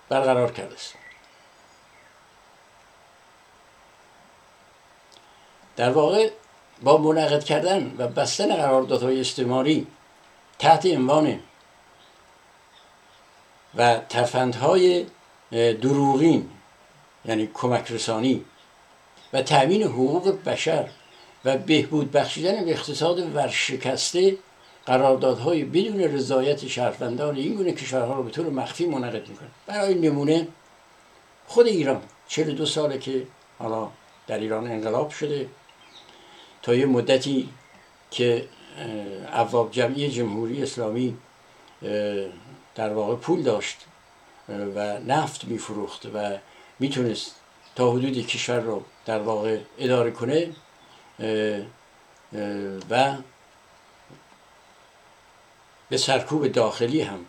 برقرار 0.10 0.51
کرده 0.51 0.74
است. 0.74 0.93
در 5.75 5.89
واقع 5.89 6.29
با 6.84 6.98
منعقد 6.98 7.43
کردن 7.43 7.96
و 7.98 8.08
بستن 8.08 8.55
قراردادهای 8.55 9.22
استعماری 9.22 9.88
تحت 10.60 10.86
عنوان 10.86 11.39
و 13.75 14.00
ترفندهای 14.10 15.06
دروغین 15.51 16.50
یعنی 17.25 17.50
کمک 17.54 17.92
رسانی 17.92 18.46
و 19.34 19.42
تأمین 19.42 19.84
حقوق 19.84 20.44
بشر 20.44 20.89
و 21.46 21.58
بهبود 21.58 22.12
بخشیدن 22.12 22.66
به 22.66 22.72
اقتصاد 22.72 23.36
ورشکسته 23.36 24.38
قراردادهای 24.86 25.63
بدون 25.63 26.00
رضایت 26.00 26.68
شهروندان 26.68 27.36
این 27.36 27.56
گونه 27.56 27.72
کشورها 27.72 28.13
رو 28.13 28.24
به 28.24 28.30
طور 28.30 28.50
مخفی 28.50 28.86
منعقد 28.86 29.30
می‌کنه. 29.30 29.48
برای 29.68 29.94
نمونه 29.94 30.48
خود 31.48 31.68
ایران 31.68 32.01
42 32.28 32.66
ساله 32.66 32.98
که 32.98 33.28
حالا 33.60 33.89
در 34.28 34.38
ایران 34.38 34.68
انقلاب 34.68 35.10
شده 35.10 35.50
تا 36.62 36.75
یه 36.75 36.86
مدتی 36.86 37.50
که 38.12 38.48
عواب 39.34 39.72
جمعی 39.72 40.10
جمهوری 40.10 40.64
اسلامی 40.64 41.18
در 42.76 42.94
واقع 42.94 43.16
پول 43.16 43.44
داشت 43.44 43.86
و 44.50 45.00
نفت 45.00 45.46
میفروخت 45.46 46.06
و 46.14 46.38
می‌تونست 46.80 47.36
تا 47.76 47.92
حدود 47.92 48.28
کشور 48.28 48.60
رو 48.60 48.84
در 49.06 49.20
واقع 49.20 49.58
اداره 49.80 50.12
کنه 50.12 50.50
و 52.90 53.16
به 55.90 55.98
سرکوب 55.98 56.48
داخلی 56.48 57.02
هم 57.02 57.20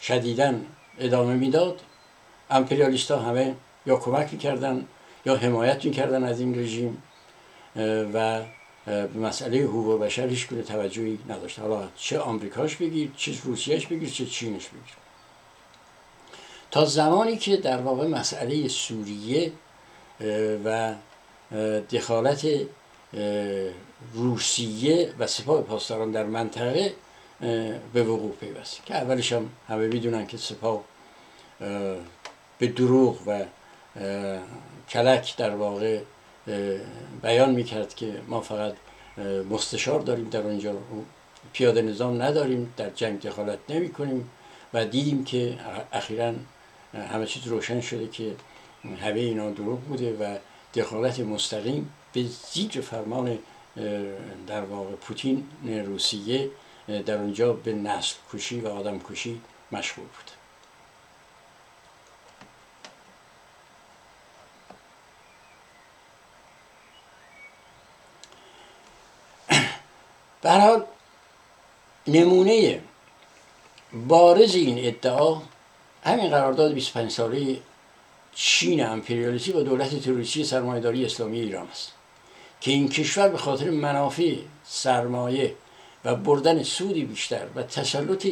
شدیدا 0.00 0.54
ادامه 0.98 1.34
می‌داد. 1.34 1.80
امپریالیست 2.50 3.10
ها 3.10 3.18
همه 3.18 3.54
یا 3.86 3.96
کمک 3.96 4.32
می‌کردن 4.32 4.86
یا 5.26 5.36
حمایت 5.36 5.84
می‌کردن 5.84 6.24
از 6.24 6.40
این 6.40 6.58
رژیم 6.58 7.02
و 8.14 8.42
به 8.88 9.18
مسئله 9.18 9.58
حقوق 9.58 10.00
بشر 10.00 10.26
هیچ 10.26 10.48
گونه 10.48 10.62
توجهی 10.62 11.18
نداشت. 11.28 11.58
حالا 11.58 11.88
چه 11.96 12.18
آمریکاش 12.18 12.76
بگیر 12.76 13.10
چه 13.16 13.32
روسیهش 13.44 13.86
بگیر 13.86 14.10
چه 14.10 14.26
چینش 14.26 14.68
بگیر. 14.68 14.96
تا 16.70 16.84
زمانی 16.84 17.36
که 17.36 17.56
در 17.56 17.80
واقع 17.80 18.06
مسئله 18.06 18.68
سوریه 18.68 19.52
و 20.64 20.94
دخالت 21.90 22.46
روسیه 24.14 25.14
و 25.18 25.26
سپاه 25.26 25.62
پاسداران 25.62 26.10
در 26.10 26.24
منطقه 26.24 26.94
به 27.92 28.02
وقوع 28.02 28.32
پیوست 28.40 28.86
که 28.86 28.94
اولش 28.94 29.32
هم 29.32 29.50
همه 29.68 29.86
می‌دونن 29.86 30.26
که 30.26 30.36
سپاه 30.36 30.84
به 32.58 32.66
دروغ 32.66 33.18
و 33.26 33.44
کلک 34.88 35.36
در 35.36 35.56
واقع 35.56 36.00
بیان 37.22 37.50
می‌کرد 37.50 37.94
که 37.94 38.22
ما 38.28 38.40
فقط 38.40 38.74
مستشار 39.50 40.00
داریم 40.00 40.28
در 40.28 40.40
اونجا. 40.42 40.72
پیاده 41.52 41.82
نظام 41.82 42.22
نداریم 42.22 42.74
در 42.76 42.90
جنگ 42.90 43.20
دخالت 43.20 43.58
نمی 43.68 43.88
کنیم 43.88 44.30
و 44.74 44.84
دیدیم 44.84 45.24
که 45.24 45.58
اخیرا 45.92 46.32
همه 46.94 47.26
چیز 47.26 47.46
روشن 47.46 47.80
شده 47.80 48.08
که 48.08 48.36
همه 49.00 49.20
اینا 49.20 49.50
دروغ 49.50 49.80
بوده 49.80 50.16
و 50.16 50.38
دخالت 50.74 51.20
مستقیم 51.20 51.92
به 52.12 52.24
زیر 52.52 52.80
فرمان 52.80 53.38
در 54.46 54.60
واقع 54.60 54.94
پوتین 54.94 55.46
روسیه 55.86 56.50
در 57.06 57.18
اونجا 57.18 57.52
به 57.52 57.72
نسل 57.72 58.16
کشی 58.32 58.60
و 58.60 58.68
آدم 58.68 58.98
کشی 58.98 59.40
مشغول 59.72 60.04
بود. 60.04 60.37
حال 70.44 70.84
نمونه 72.06 72.80
بارز 73.92 74.54
این 74.54 74.86
ادعا 74.86 75.40
همین 76.04 76.30
قرارداد 76.30 76.72
25 76.72 77.10
ساله 77.10 77.58
چین 78.34 78.86
امپریالیستی 78.86 79.52
با 79.52 79.62
دولت 79.62 80.02
تروریستی 80.02 80.44
سرمایهداری 80.44 81.04
اسلامی 81.04 81.40
ایران 81.40 81.68
است 81.68 81.92
که 82.60 82.70
این 82.70 82.88
کشور 82.88 83.28
به 83.28 83.38
خاطر 83.38 83.70
منافع 83.70 84.34
سرمایه 84.64 85.54
و 86.04 86.14
بردن 86.14 86.62
سودی 86.62 87.04
بیشتر 87.04 87.46
و 87.54 87.62
تسلط 87.62 88.26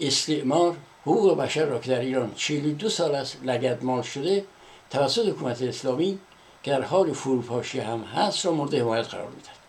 استعمار 0.00 0.76
حقوق 1.02 1.38
بشر 1.38 1.64
را 1.64 1.78
که 1.78 1.90
در 1.90 2.00
ایران 2.00 2.34
42 2.34 2.88
سال 2.88 3.14
است 3.14 3.38
لگدمال 3.42 4.02
شده 4.02 4.44
توسط 4.90 5.28
حکومت 5.28 5.62
اسلامی 5.62 6.18
که 6.62 6.70
در 6.70 6.82
حال 6.82 7.12
فروپاشی 7.12 7.80
هم 7.80 8.02
هست 8.02 8.46
را 8.46 8.52
مورد 8.52 8.74
حمایت 8.74 9.06
قرار 9.06 9.28
می‌دهد. 9.28 9.61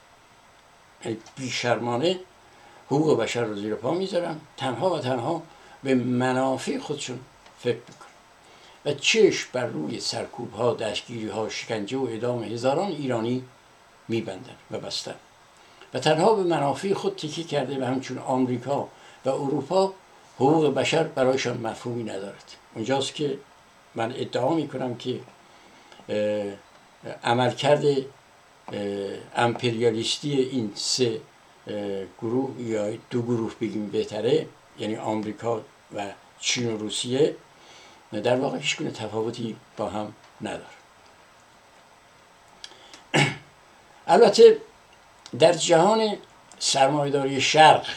بیشرمانه 1.36 2.20
حقوق 2.88 3.20
بشر 3.20 3.44
رو 3.44 3.56
زیر 3.56 3.76
پا 3.76 3.92
می‌ذارن 3.92 4.36
تنها 4.58 4.90
و 4.90 5.00
تنها 5.00 5.44
به 5.84 5.96
منافع 5.96 6.78
خودشون 6.78 7.20
فکر 7.60 7.78
می‌کنن 7.90 8.14
و 8.86 8.94
چشم 8.94 9.50
بر 9.54 9.66
روی 9.66 10.00
سرکوب 10.00 10.54
ها 10.54 10.74
دستگیری 10.74 11.28
ها 11.28 11.50
شکنجه 11.50 11.98
و 11.98 12.08
ادام 12.12 12.44
هزاران 12.44 12.92
ایرانی 12.92 13.44
میبندن 14.08 14.56
و 14.72 14.78
بستن. 14.78 15.16
و 15.94 16.00
تنها 16.00 16.34
به 16.34 16.44
منافع 16.44 16.94
خود 16.94 17.16
تکی 17.16 17.44
کرده 17.44 17.82
و 17.82 17.84
همچون 17.84 18.18
آمریکا 18.18 18.88
و 19.26 19.30
اروپا 19.30 19.94
حقوق 20.36 20.74
بشر 20.74 21.04
برایشان 21.04 21.58
مفهومی 21.58 22.04
ندارد. 22.04 22.44
اونجاست 22.76 23.16
که 23.16 23.38
من 23.96 24.14
ادعا 24.18 24.54
می‌کنم 24.54 24.96
که 24.96 25.20
عملکرد 27.24 27.84
امپریالیستی 29.36 30.34
این 30.34 30.72
سه 30.76 31.22
گروه 32.22 32.62
یا 32.62 32.98
دو 33.10 33.22
گروه 33.22 33.56
بگیم 33.62 33.90
بهتره 33.90 34.48
یعنی 34.80 34.96
آمریکا 34.96 35.62
و 35.96 36.12
چین 36.40 36.74
و 36.74 36.78
روسیه 36.78 37.36
در 38.12 38.36
واقع 38.36 38.58
هیچ 38.58 38.78
گونه 38.78 38.92
تفاوتی 38.92 39.56
با 39.78 39.90
هم 39.90 40.14
نداره. 40.42 40.66
البته 44.08 44.58
در 45.40 45.54
جهان 45.54 46.18
سرمایداری 46.60 47.42
شرق 47.42 47.88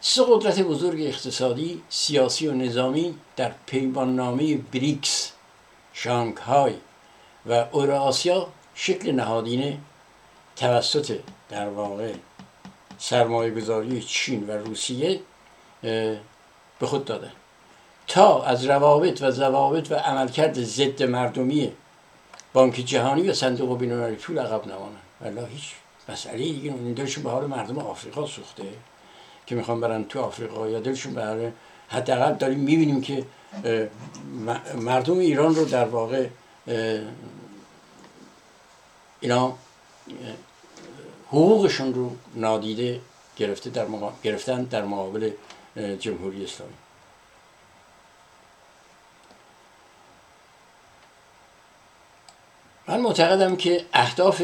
سه 0.00 0.24
قدرت 0.28 0.60
بزرگ 0.60 1.00
اقتصادی، 1.00 1.82
سیاسی 1.88 2.46
و 2.48 2.52
نظامی 2.52 3.18
در 3.36 3.52
پیمان 3.66 4.16
نامه 4.16 4.56
بریکس، 4.56 5.32
شانگهای 5.92 6.74
و 7.46 7.52
اوراسیا 7.72 8.46
شکل 8.74 9.12
نهادینه 9.12 9.78
توسط 10.56 11.18
در 11.48 11.68
واقع 11.68 12.12
سرمایه 12.98 13.50
گذاری 13.50 14.02
چین 14.02 14.46
و 14.46 14.52
روسیه 14.52 15.20
به 15.82 16.86
خود 16.86 17.04
دادن. 17.04 17.32
تا 18.06 18.42
از 18.42 18.64
روابط 18.64 19.22
و 19.22 19.30
ضوابط 19.30 19.90
و 19.90 19.94
عملکرد 19.94 20.62
ضد 20.62 21.02
مردمی 21.02 21.72
بانک 22.52 22.74
جهانی 22.74 23.28
و 23.28 23.32
صندوق 23.32 23.78
بینالمللی 23.78 24.16
پول 24.16 24.38
عقب 24.38 24.66
نمانن 24.66 24.96
والله 25.20 25.46
هیچ 25.48 25.72
مسئله 26.08 26.38
دیگه 26.38 26.70
دلشون 26.72 27.24
به 27.24 27.30
حال 27.30 27.46
مردم 27.46 27.78
آفریقا 27.78 28.26
سوخته 28.26 28.62
که 29.46 29.54
می‌خوان 29.54 29.80
برن 29.80 30.04
تو 30.04 30.20
آفریقا 30.20 30.68
یا 30.68 30.80
دلشون 30.80 31.14
به 31.14 31.24
حال 31.24 31.50
حداقل 31.88 32.34
داریم 32.34 32.58
می‌بینیم 32.58 33.00
که 33.00 33.24
مردم 34.74 35.18
ایران 35.18 35.54
رو 35.54 35.64
در 35.64 35.84
واقع 35.84 36.26
اینا 39.20 39.58
حقوقشون 41.28 41.94
رو 41.94 42.16
نادیده 42.34 43.00
گرفته 43.36 43.70
در 43.70 43.86
گرفتن 44.22 44.62
در 44.62 44.84
مقابل 44.84 45.30
جمهوری 46.00 46.44
اسلامی. 46.44 46.74
من 52.86 53.00
معتقدم 53.00 53.56
که 53.56 53.86
اهداف 53.92 54.42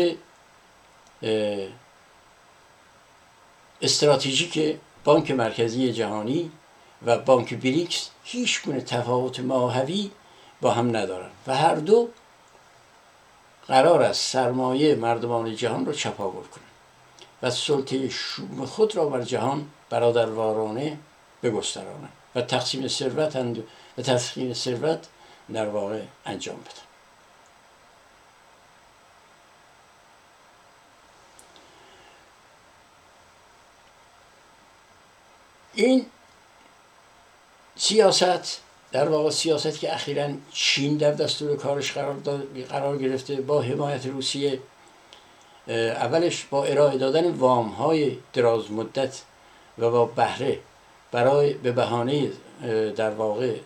استراتژیک 3.83 4.79
بانک 5.05 5.31
مرکزی 5.31 5.93
جهانی 5.93 6.51
و 7.07 7.19
بانک 7.19 7.55
بریکس 7.55 8.11
هیچ 8.25 8.63
گونه 8.63 8.81
تفاوت 8.81 9.41
ماهوی 9.41 10.11
با 10.61 10.71
هم 10.71 10.97
ندارن. 10.97 11.31
و 11.47 11.57
هر 11.57 11.75
دو 11.75 12.09
قرار 13.69 14.03
است 14.03 14.33
سرمایه 14.33 14.95
مردمان 14.95 15.57
جهان 15.57 15.87
را 15.87 15.93
چپاول 15.93 16.45
کنند 16.47 16.67
و 17.43 17.51
سلطه 17.51 18.09
شوم 18.09 18.67
خود 18.67 18.97
را 18.97 19.07
بر 19.07 19.23
جهان 19.23 19.71
برادروارانه 19.91 20.99
بگسترانند 21.43 22.13
و 22.35 22.43
تقسیم 22.43 22.89
ثروت 22.89 23.37
و 23.99 24.03
تسخیر 24.03 24.55
ثروت 24.55 25.07
در 25.53 25.69
واقع 25.69 26.03
انجام 26.27 26.57
بدن. 26.57 26.91
این 35.75 36.07
سیاست 37.77 38.61
در 38.93 39.09
واقع 39.09 39.31
سیاست 39.31 39.81
که 39.81 39.95
اخیرا 39.95 40.29
چین 40.53 40.97
در 40.97 41.13
دستور 41.13 41.57
کارش 41.57 41.93
قرار, 41.93 42.17
قرار 42.69 42.99
گرفته 42.99 43.41
با 43.41 43.63
حمایت 43.63 44.07
روسیه 44.07 44.59
اولش 45.69 46.45
با 46.45 46.65
ارائه 46.65 46.99
دادن 46.99 47.31
وام 47.31 47.69
های 47.69 48.17
دراز 48.33 48.71
مدت 48.73 49.23
و 49.79 49.91
با 49.91 50.05
بهره 50.05 50.59
برای 51.13 51.53
به 51.53 51.73
بهانه 51.73 52.31
در 52.97 53.11
واقع 53.11 53.57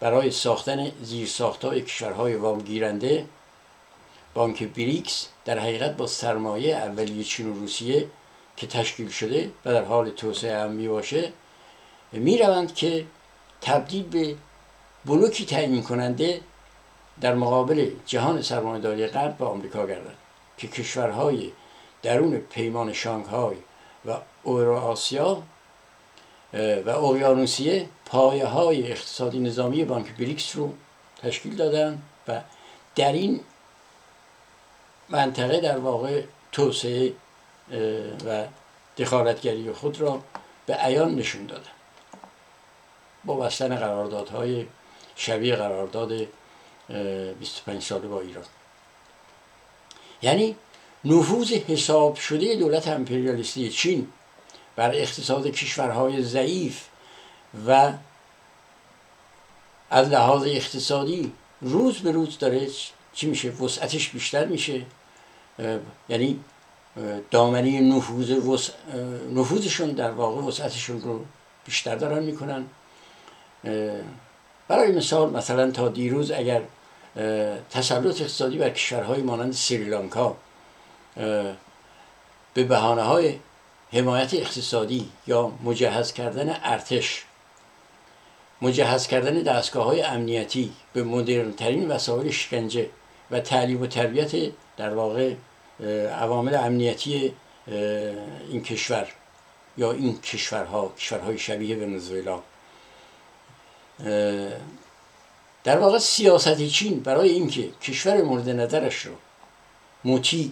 برای 0.00 0.30
ساختن 0.30 0.92
زیر 1.02 1.28
های 1.62 1.82
کشورهای 1.82 2.34
وام 2.34 2.58
گیرنده 2.58 3.26
بانک 4.34 4.62
بریکس 4.62 5.28
در 5.44 5.58
حقیقت 5.58 5.96
با 5.96 6.06
سرمایه 6.06 6.76
اولیه 6.76 7.24
چین 7.24 7.50
و 7.50 7.54
روسیه 7.54 8.06
که 8.56 8.66
تشکیل 8.66 9.08
شده 9.08 9.50
و 9.64 9.72
در 9.72 9.84
حال 9.84 10.10
توسعه 10.10 10.58
هم 10.58 10.70
می 10.70 10.88
باشه 10.88 11.32
می 12.12 12.38
روند 12.38 12.74
که 12.74 13.06
تبدیل 13.62 14.02
به 14.02 14.36
بلوکی 15.04 15.46
تعیین 15.46 15.82
کننده 15.82 16.40
در 17.20 17.34
مقابل 17.34 17.90
جهان 18.06 18.42
سرمایهداری 18.42 19.06
غرب 19.06 19.40
و 19.40 19.44
آمریکا 19.44 19.86
گردند 19.86 20.16
که 20.58 20.68
کشورهای 20.68 21.52
درون 22.02 22.36
پیمان 22.36 22.92
شانگهای 22.92 23.56
و 24.04 24.16
اورو 24.42 24.76
آسیا 24.76 25.42
و 26.54 26.90
اقیانوسیه 26.90 27.88
پایه 28.06 28.46
های 28.46 28.92
اقتصادی 28.92 29.38
نظامی 29.38 29.84
بانک 29.84 30.16
بریکس 30.16 30.56
رو 30.56 30.74
تشکیل 31.22 31.56
دادن 31.56 32.02
و 32.28 32.40
در 32.96 33.12
این 33.12 33.40
منطقه 35.08 35.60
در 35.60 35.78
واقع 35.78 36.22
توسعه 36.52 37.12
و 38.26 38.44
دخالتگری 38.98 39.72
خود 39.72 40.00
را 40.00 40.22
به 40.66 40.74
عیان 40.74 41.14
نشون 41.14 41.46
دادن. 41.46 41.81
با 43.24 43.36
بستن 43.36 43.76
قراردادهای 43.76 44.66
شبیه 45.16 45.56
قرارداد 45.56 46.12
25 47.38 47.82
ساله 47.82 48.08
با 48.08 48.20
ایران. 48.20 48.44
یعنی 50.22 50.56
نفوذ 51.04 51.52
حساب 51.52 52.14
شده 52.14 52.56
دولت 52.56 52.88
امپریالیستی 52.88 53.70
چین 53.70 54.08
بر 54.76 54.94
اقتصاد 54.94 55.46
کشورهای 55.46 56.22
ضعیف 56.22 56.84
و 57.68 57.92
از 59.90 60.08
لحاظ 60.08 60.42
اقتصادی 60.46 61.32
روز 61.60 61.98
به 61.98 62.12
روز 62.12 62.38
داره 62.38 62.68
چی 63.12 63.26
میشه؟ 63.26 63.50
وسعتش 63.50 64.08
بیشتر 64.08 64.44
میشه. 64.44 64.86
یعنی 66.08 66.40
دامنه 67.30 67.80
نفوذ 67.80 68.30
نفوذشون 69.32 69.90
در 69.90 70.10
واقع 70.10 70.42
وسعتشون 70.42 71.00
رو 71.00 71.24
بیشتر 71.64 71.96
دارن 71.96 72.22
می‌کنن. 72.22 72.66
برای 74.68 74.92
مثال 74.92 75.30
مثلا 75.30 75.70
تا 75.70 75.88
دیروز 75.88 76.30
اگر 76.30 76.62
تسلط 77.70 78.20
اقتصادی 78.20 78.58
بر 78.58 78.70
کشورهای 78.70 79.22
مانند 79.22 79.52
سریلانکا 79.52 80.36
به 82.54 82.64
بحانه 82.64 83.02
های 83.02 83.38
حمایت 83.92 84.34
اقتصادی 84.34 85.10
یا 85.26 85.52
مجهز 85.64 86.12
کردن 86.12 86.56
ارتش 86.62 87.24
مجهز 88.62 89.06
کردن 89.06 89.42
دستگاه 89.42 89.84
های 89.84 90.02
امنیتی 90.02 90.72
به 90.92 91.02
مدرنترین 91.02 91.88
وسایل 91.88 92.30
شکنجه 92.30 92.90
و 93.30 93.40
تعلیم 93.40 93.82
و 93.82 93.86
تربیت 93.86 94.52
در 94.76 94.94
واقع 94.94 95.34
عوامل 96.20 96.54
امنیتی 96.54 97.34
این 98.50 98.62
کشور 98.62 99.08
یا 99.78 99.92
این 99.92 100.20
کشورها 100.20 100.92
کشورهای 100.98 101.38
شبیه 101.38 101.76
ونزوئلا. 101.76 102.42
در 105.64 105.78
واقع 105.78 105.98
سیاست 105.98 106.62
چین 106.66 107.00
برای 107.00 107.28
اینکه 107.28 107.70
کشور 107.70 108.22
مورد 108.22 108.48
نظرش 108.48 109.06
رو 109.06 109.12
مطیع 110.04 110.50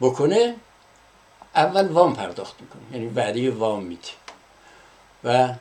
بکنه 0.00 0.54
اول 1.54 1.88
وام 1.88 2.16
پرداخت 2.16 2.60
می‌کنه. 2.60 2.82
یعنی 2.92 3.06
وعده 3.06 3.50
وام 3.50 3.82
میده. 3.82 4.08
و 5.24 5.54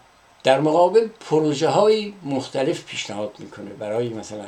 در 0.43 0.59
مقابل 0.59 1.07
پروژه 1.07 1.69
های 1.69 2.13
مختلف 2.23 2.85
پیشنهاد 2.85 3.35
می‌کنه 3.39 3.69
برای 3.69 4.09
مثلا 4.09 4.45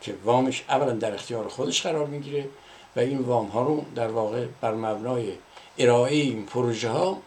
که 0.00 0.14
وامش 0.24 0.64
اولا 0.68 0.92
در 0.92 1.14
اختیار 1.14 1.48
خودش 1.48 1.82
قرار 1.82 2.06
می‌گیره 2.06 2.48
و 2.96 3.00
این 3.00 3.18
وام 3.18 3.46
ها 3.46 3.62
رو 3.62 3.84
در 3.94 4.08
واقع 4.08 4.46
بر 4.60 4.74
مبنای 4.74 5.32
ارائه 5.78 6.16
این 6.16 6.46
پروژه 6.46 6.88
ها 6.88 7.18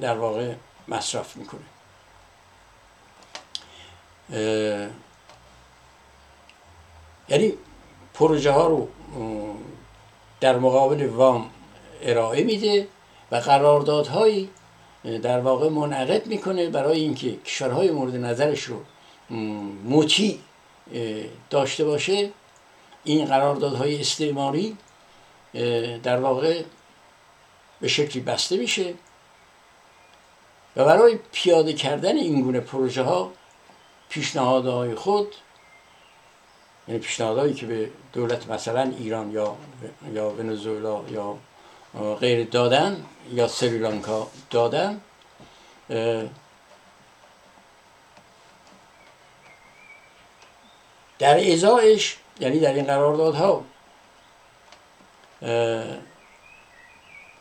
در 0.00 0.18
واقع 0.18 0.54
مصرف 0.90 1.36
می‌کنه. 1.36 1.60
یعنی 7.28 7.52
پروژه 8.14 8.50
ها 8.50 8.66
رو 8.66 8.88
در 10.40 10.58
مقابل 10.58 11.06
وام 11.06 11.50
ارائه 12.02 12.44
میده 12.44 12.88
و 13.30 13.36
قراردادهایی 13.36 14.50
در 15.22 15.40
واقع 15.40 15.68
منعقد 15.68 16.26
می‌کنه 16.26 16.68
برای 16.68 17.00
اینکه 17.00 17.36
کشورهای 17.36 17.90
مورد 17.90 18.16
نظرش 18.16 18.62
رو 18.62 18.82
مطیع 19.84 20.38
داشته 21.50 21.84
باشه. 21.84 22.30
این 23.04 23.24
قراردادهای 23.24 24.00
استعماری 24.00 24.76
در 26.02 26.20
واقع 26.20 26.62
به 27.80 27.88
شکلی 27.88 28.22
بسته 28.22 28.56
میشه. 28.56 28.94
و 30.76 30.84
برای 30.84 31.18
پیاده 31.32 31.72
کردن 31.72 32.16
این 32.16 32.42
گونه 32.42 32.60
پروژه 32.60 33.02
ها 33.02 33.32
پیشنهادهای 34.08 34.94
خود 34.94 35.34
یعنی 36.88 37.00
پیشنهادهایی 37.00 37.54
که 37.54 37.66
به 37.66 37.90
دولت 38.12 38.50
مثلا 38.50 38.82
ایران 38.98 39.30
یا 39.30 39.56
یا 40.14 40.30
ونزوئلا 40.30 41.02
یا 41.08 41.36
غیر 42.20 42.46
دادن 42.46 43.06
یا 43.32 43.48
سریلانکا 43.48 44.26
دادن 44.50 45.00
در 51.18 51.52
ازایش 51.52 52.16
یعنی 52.40 52.60
در 52.60 52.72
این 52.72 52.84
قراردادها 52.84 53.64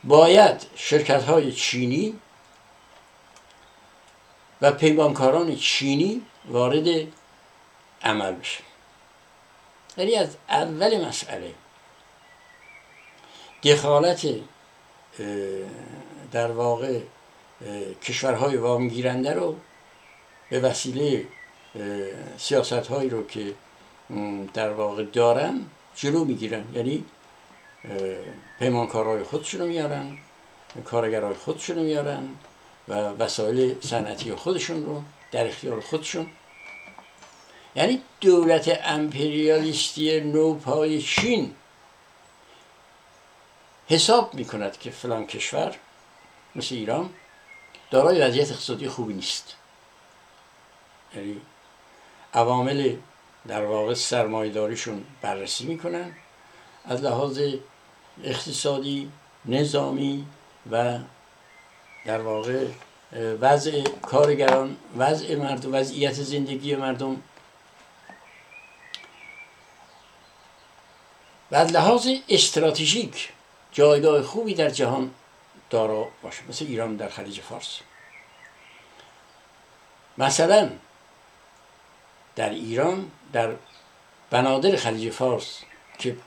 باید 0.04 0.66
شرکت 0.76 1.24
های 1.24 1.52
چینی 1.52 2.20
و 4.62 4.72
پیمانکاران 4.72 5.56
چینی 5.56 6.22
وارد 6.46 6.88
عمل 8.04 8.32
بشه 8.32 8.64
یعنی 9.98 10.16
از 10.16 10.36
اول 10.50 11.06
مسئله 11.06 11.54
دخالت 13.64 14.28
در 16.32 16.52
واقع 16.52 17.00
کشورهای 18.04 18.58
وامگیرنده 18.58 19.34
رو 19.34 19.56
به 20.50 20.60
وسیله 20.60 21.28
سیاست 22.38 22.74
هایی 22.74 23.10
رو 23.10 23.28
که 23.28 23.54
در 24.54 24.70
واقع 24.70 25.04
دارن 25.04 25.66
جلو 25.96 26.26
می‌گیرن. 26.26 26.64
یعنی 26.74 27.06
پیمانکارهای 28.60 29.24
خودشونو 29.24 29.66
میارن 29.66 30.18
کارگرهای 30.86 31.34
خودشونو 31.34 31.84
میارن. 31.84 32.28
و 32.88 32.94
وسایل 32.94 33.82
صنعتی 33.82 34.36
خودشون 34.36 34.86
رو 34.86 35.04
در 35.32 35.48
اختیار 35.48 35.80
خودشون. 35.80 36.28
یعنی 37.76 38.02
دولت 38.22 38.80
امپریالیستی 38.84 40.22
نوپای 40.22 41.02
چین 41.02 41.56
حساب 43.88 44.34
می‌کند 44.34 44.78
که 44.80 44.92
فلان 44.92 45.28
کشور 45.28 45.76
مثل 46.56 46.76
ایران 46.76 47.10
دارای 47.92 48.22
وضعیت 48.22 48.52
اقتصادی 48.52 48.88
خوبی 48.88 49.14
نیست. 49.14 49.56
یعنی 51.16 51.42
عوامل 52.34 52.96
در 53.48 53.66
واقع 53.66 53.94
سرمایداریشون 53.94 55.06
بررسی 55.22 55.66
می‌کنن. 55.66 56.16
از 56.86 57.02
لحاظ 57.02 57.42
اقتصادی 58.24 59.12
نظامی 59.46 60.26
و 60.72 61.00
در 62.06 62.22
واقع 62.22 62.66
وضع 63.42 63.84
کارگران 64.02 64.78
وضع 64.98 65.36
مردم 65.36 65.74
وضعیت 65.74 66.14
زندگی 66.14 66.76
مردم. 66.76 67.22
و 71.52 71.56
لحاظ 71.56 72.08
استراتژیک 72.30 73.30
جایگاه 73.72 74.22
خوبی 74.22 74.54
در 74.54 74.70
جهان 74.70 75.12
دارا 75.70 76.08
باشه. 76.24 76.44
مثل 76.50 76.66
ایران 76.66 76.96
در 76.96 77.10
خلیج 77.10 77.42
فارس. 77.42 77.80
مثلا 80.18 80.70
در 82.36 82.50
ایران 82.50 83.12
در 83.34 83.56
بنادر 84.30 84.76
خلیج 84.76 85.14
فارس 85.14 85.62
که 86.00 86.18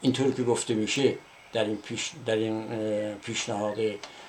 اینطور 0.00 0.34
که 0.34 0.42
گفته 0.42 0.74
میشه 0.74 1.18
در 1.52 1.64
این, 1.64 1.76
پیش 1.76 2.10
در 2.26 2.36
این 2.36 3.14
پیشنهاد 3.14 3.78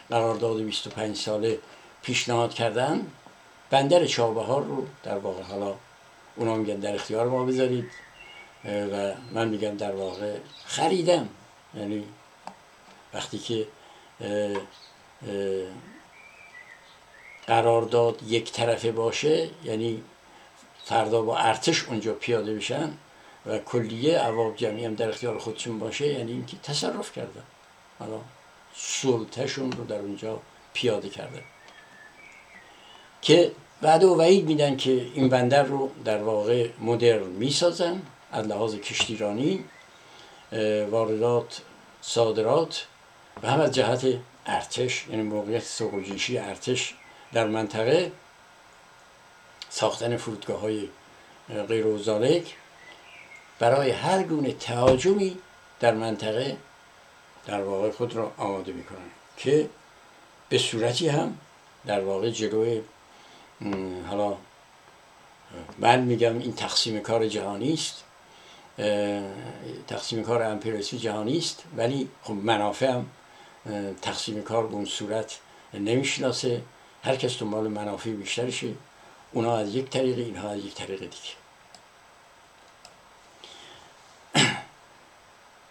قرارداد 0.09 0.61
25 0.61 1.15
ساله 1.15 1.59
پیشنهاد 2.01 2.53
کردن. 2.53 3.07
بندر 3.69 4.05
چابهار 4.05 4.63
رو 4.63 4.85
در 5.03 5.17
واقع 5.17 5.41
حالا 5.41 5.75
اونا 6.35 6.55
میگن 6.55 6.75
در 6.75 6.95
اختیار 6.95 7.27
ما 7.27 7.45
بذارید 7.45 7.91
و 8.65 9.13
من 9.31 9.47
میگم 9.47 9.77
در 9.77 9.95
واقع 9.95 10.37
خریدم. 10.65 11.29
یعنی 11.75 12.03
وقتی 13.13 13.37
که 13.37 13.67
قرارداد 17.47 18.23
یک 18.23 18.51
طرفه 18.51 18.91
باشه 18.91 19.49
یعنی 19.63 20.03
فردا 20.85 21.21
با 21.21 21.37
ارتش 21.37 21.83
اونجا 21.83 22.13
پیاده 22.13 22.55
بشن 22.55 22.93
و 23.45 23.57
کلیه 23.57 24.17
عواب 24.17 24.55
جمعی 24.55 24.85
هم 24.85 24.95
در 24.95 25.09
اختیار 25.09 25.39
خودشون 25.39 25.79
باشه 25.79 26.07
یعنی 26.07 26.31
اینکه 26.31 26.57
تصرف 26.63 27.11
کردن. 27.11 27.43
حالا 27.99 28.19
سلطهشون 28.77 29.71
رو 29.71 29.83
در 29.83 29.99
اونجا 29.99 30.39
پیاده 30.73 31.09
کردن. 31.09 31.41
که 33.21 33.51
بعد 33.81 34.03
و 34.03 34.15
وعید 34.15 34.45
میدن 34.45 34.77
که 34.77 34.91
این 34.91 35.29
بندر 35.29 35.63
رو 35.63 35.91
در 36.05 36.23
واقع 36.23 36.69
مدرن 36.79 37.27
می‌سازن 37.27 38.01
از 38.31 38.47
لحاظ 38.47 38.75
کشتیرانی 38.75 39.63
واردات 40.91 41.61
صادرات 42.01 42.87
و 43.43 43.51
هم 43.51 43.61
از 43.61 43.71
جهت 43.71 44.05
ارتش 44.45 45.05
یعنی 45.09 45.21
موقعیت 45.21 45.63
سقوجیشی 45.63 46.37
ارتش 46.37 46.93
در 47.33 47.47
منطقه 47.47 48.11
ساختن 49.69 50.17
فرودگاه 50.17 50.59
های 50.59 50.87
غیر 51.67 51.85
برای 53.59 53.91
هر 53.91 54.23
گونه 54.23 54.53
تهاجمی 54.53 55.37
در 55.79 55.93
منطقه 55.93 56.57
در 57.47 57.63
واقع 57.63 57.91
خود 57.91 58.15
را 58.15 58.31
آماده 58.37 58.73
می‌کنن 58.73 59.09
که 59.37 59.69
به 60.49 60.57
صورتی 60.57 61.07
هم 61.07 61.37
در 61.85 62.01
واقع 62.01 62.29
جلوی 62.29 62.81
حالا 64.09 64.37
من 65.77 66.01
میگم 66.01 66.39
این 66.39 66.53
تقسیم 66.53 66.99
کار 66.99 67.27
جهانی 67.27 67.73
است 67.73 68.03
تقسیم 69.87 70.23
کار 70.23 70.43
امپریالیسم 70.43 70.97
جهانی 70.97 71.37
است 71.37 71.63
ولی 71.77 72.09
خب 72.23 72.33
منافع 72.33 72.91
هم 72.91 73.05
تقسیم 74.01 74.43
کار 74.43 74.67
به 74.67 74.73
اون 74.73 74.85
صورت 74.85 75.39
نمی‌شناسه. 75.73 76.61
هر 77.03 77.15
کس 77.15 77.39
دنبال 77.39 77.67
منافع 77.67 78.09
بیشترشه 78.09 78.73
اونا 79.31 79.57
از 79.57 79.75
یک 79.75 79.89
طریق 79.89 80.17
اینها 80.17 80.49
از 80.49 80.65
یک 80.65 80.75
طریق 80.75 80.99
دیگه. 80.99 81.35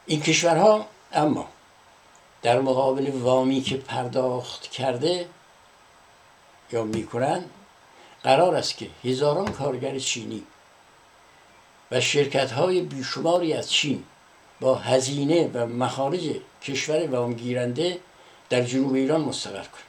این 0.07 0.21
کشورها 0.21 0.87
اما 1.13 1.49
در 2.47 2.61
مقابل 2.61 3.11
وامی 3.11 3.61
که 3.61 3.77
پرداخت 3.77 4.71
کرده 4.71 5.29
یا 6.73 6.85
می‌کنن 6.85 7.45
قرار 8.23 8.55
است 8.55 8.77
که 8.77 8.91
هزاران 9.05 9.53
کارگر 9.53 9.99
چینی 9.99 10.43
و 11.91 12.01
شرکت 12.01 12.53
های 12.53 12.81
بیشماری 12.81 13.53
از 13.53 13.71
چین 13.73 14.05
با 14.61 14.75
هزینه 14.75 15.51
و 15.55 15.67
مخارج 15.67 16.31
کشور 16.63 17.07
وامگیرنده 17.07 18.01
در 18.49 18.63
جنوب 18.63 18.95
ایران 18.95 19.21
مستقر 19.21 19.53
کنند. 19.53 19.87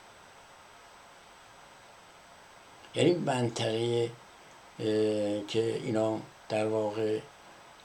یعنی 2.95 3.13
منطقه 3.13 4.11
که 5.47 5.81
اینا 5.83 6.19
در 6.49 6.67
واقع 6.67 7.19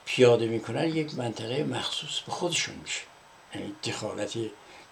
پیاده 0.05 0.45
می‌کنن 0.45 0.87
یک 0.87 1.15
منطقه 1.15 1.63
مخصوص 1.63 2.19
به 2.19 2.31
خودشون 2.31 2.75
میشه. 2.75 3.01
یعنی 3.55 3.75
دخالت 3.83 4.37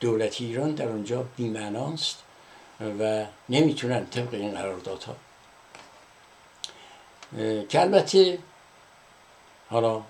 دولتی 0.01 0.45
ایران 0.45 0.71
در 0.71 0.87
اونجا 0.87 1.25
بیمعناست 1.37 2.23
و 2.99 3.25
نمی‌تونن 3.49 4.05
طبق 4.05 4.33
این 4.33 4.51
قراردادها. 4.51 5.15
که 7.69 7.81
البته 7.81 8.39
حالا 9.69 10.03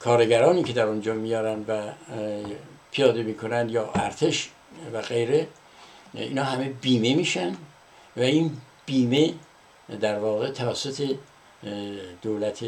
کارگرانی 0.00 0.62
که 0.62 0.72
در 0.72 0.86
اونجا 0.86 1.14
میارن 1.14 1.64
و 1.68 1.92
پیاده 2.90 3.22
می‌کنن 3.22 3.68
یا 3.68 3.90
ارتش 3.94 4.50
و 4.92 5.00
غیره 5.00 5.48
اینا 6.14 6.44
همه 6.44 6.68
بیمه 6.68 7.14
میشن 7.14 7.56
و 8.16 8.20
این 8.20 8.56
بیمه 8.86 9.34
در 10.00 10.18
واقع 10.18 10.50
توسط 10.50 11.16
دولت 12.22 12.64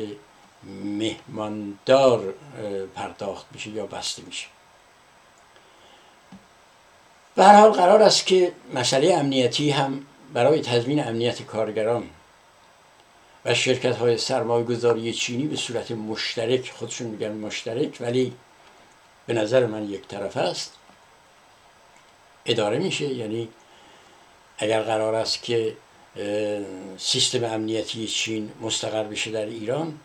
مهماندار 0.85 2.35
پرداخت 2.95 3.47
میشه 3.53 3.71
یا 3.71 3.87
بسته 3.87 4.23
میشه. 4.23 4.47
به 7.35 7.45
هر 7.45 7.61
حال 7.61 7.71
قرار 7.71 8.03
است 8.03 8.27
که 8.27 8.53
مسئله 8.75 9.15
امنیتی 9.15 9.71
هم 9.71 10.07
برای 10.33 10.61
تضمین 10.61 11.07
امنیت 11.07 11.43
کارگران 11.43 12.11
و 13.45 13.55
شرکت 13.55 13.97
های 13.97 14.19
سرمایه 14.19 14.65
گذاری 14.65 15.13
چینی 15.13 15.47
به 15.47 15.57
صورت 15.57 15.91
مشترک 15.91 16.71
خودشون 16.71 17.07
میگن 17.07 17.33
مشترک 17.33 17.97
ولی 18.01 18.33
به 19.27 19.35
نظر 19.35 19.67
من 19.67 19.91
یک 19.91 20.09
طرف 20.09 20.37
است 20.37 20.73
اداره 22.47 22.79
میشه. 22.79 23.07
یعنی 23.07 23.49
اگر 24.59 24.83
قرار 24.83 25.15
است 25.15 25.43
که 25.43 25.77
سیستم 26.99 27.45
امنیتی 27.45 28.07
چین 28.07 28.53
مستقر 28.61 29.05
بشه 29.05 29.31
در 29.31 29.47
ایران 29.47 30.01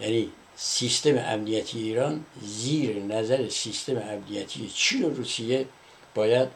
یعنی 0.00 0.32
سیستم 0.56 1.18
امنیتی 1.18 1.78
ایران 1.78 2.24
زیر 2.42 3.02
نظر 3.02 3.48
سیستم 3.48 3.96
امنیتی 3.96 4.68
چین 4.74 5.04
و 5.04 5.14
روسیه 5.14 5.66
باید 6.14 6.48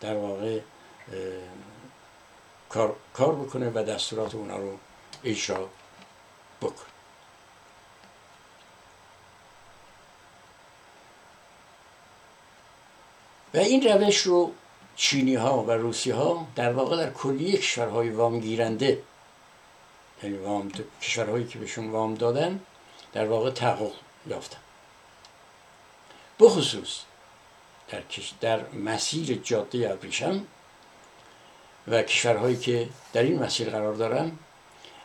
در 0.00 0.16
واقع 0.16 0.60
کار, 2.68 2.96
کار 3.14 3.34
بکنه 3.34 3.70
و 3.74 3.84
دستورات 3.84 4.34
اونا 4.34 4.56
رو 4.56 4.78
اجرا 5.24 5.68
بکنه. 6.62 6.86
و 13.54 13.58
این 13.58 13.82
روش 13.82 14.18
رو 14.18 14.52
چینی 14.96 15.34
ها 15.34 15.62
و 15.62 15.70
روسی 15.70 16.10
ها 16.10 16.46
در 16.56 16.72
واقع 16.72 16.96
در 16.96 17.10
کلیه 17.10 17.58
کشورهای 17.58 18.10
وام 18.10 18.40
گیرنده 18.40 19.02
یعنی 20.22 20.36
وام 20.36 20.72
کشورهایی 21.02 21.46
که 21.46 21.58
بهشون 21.58 21.90
وام 21.90 22.14
دادن 22.14 22.60
در 23.12 23.26
واقع 23.26 23.50
تحقق 23.50 23.92
یافتن. 24.26 24.58
بخصوص 26.40 27.00
در, 27.88 28.02
در 28.40 28.70
مسیر 28.70 29.40
جاده 29.44 29.90
ابریشم 29.90 30.46
و 31.88 32.02
کشورهایی 32.02 32.56
که 32.56 32.88
در 33.12 33.22
این 33.22 33.42
مسیر 33.42 33.70
قرار 33.70 33.94
دارن 33.94 34.32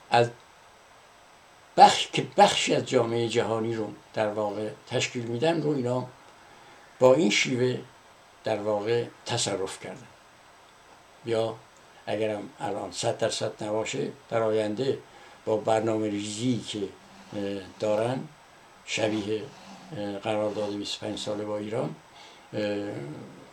از 0.10 0.30
بخش 1.78 2.08
که 2.08 2.28
بخشی 2.38 2.76
از 2.76 2.86
جامعه 2.86 3.28
جهانی 3.28 3.76
رو 3.76 3.94
در 4.14 4.28
واقع 4.28 4.70
تشکیل 4.88 5.24
میدن 5.24 5.62
رو 5.62 5.70
اینا 5.70 6.08
با 7.00 7.14
این 7.14 7.30
شیوه 7.30 7.80
در 8.44 8.58
واقع 8.58 9.06
تصرف 9.26 9.84
کردن. 9.84 10.08
یا 11.26 11.56
اگرم 12.08 12.50
الان 12.60 12.92
صد 12.92 13.18
درصد 13.18 13.64
نباشه 13.64 14.12
در 14.30 14.42
آینده 14.42 14.98
با 15.46 15.58
برنامه 15.58 16.10
ریزی 16.10 16.60
که 16.68 16.80
دارن 17.80 18.28
شبیه 18.86 19.44
قرارداد 20.24 20.78
25 20.78 21.20
ساله 21.20 21.46
با 21.46 21.58
ایران 21.58 21.96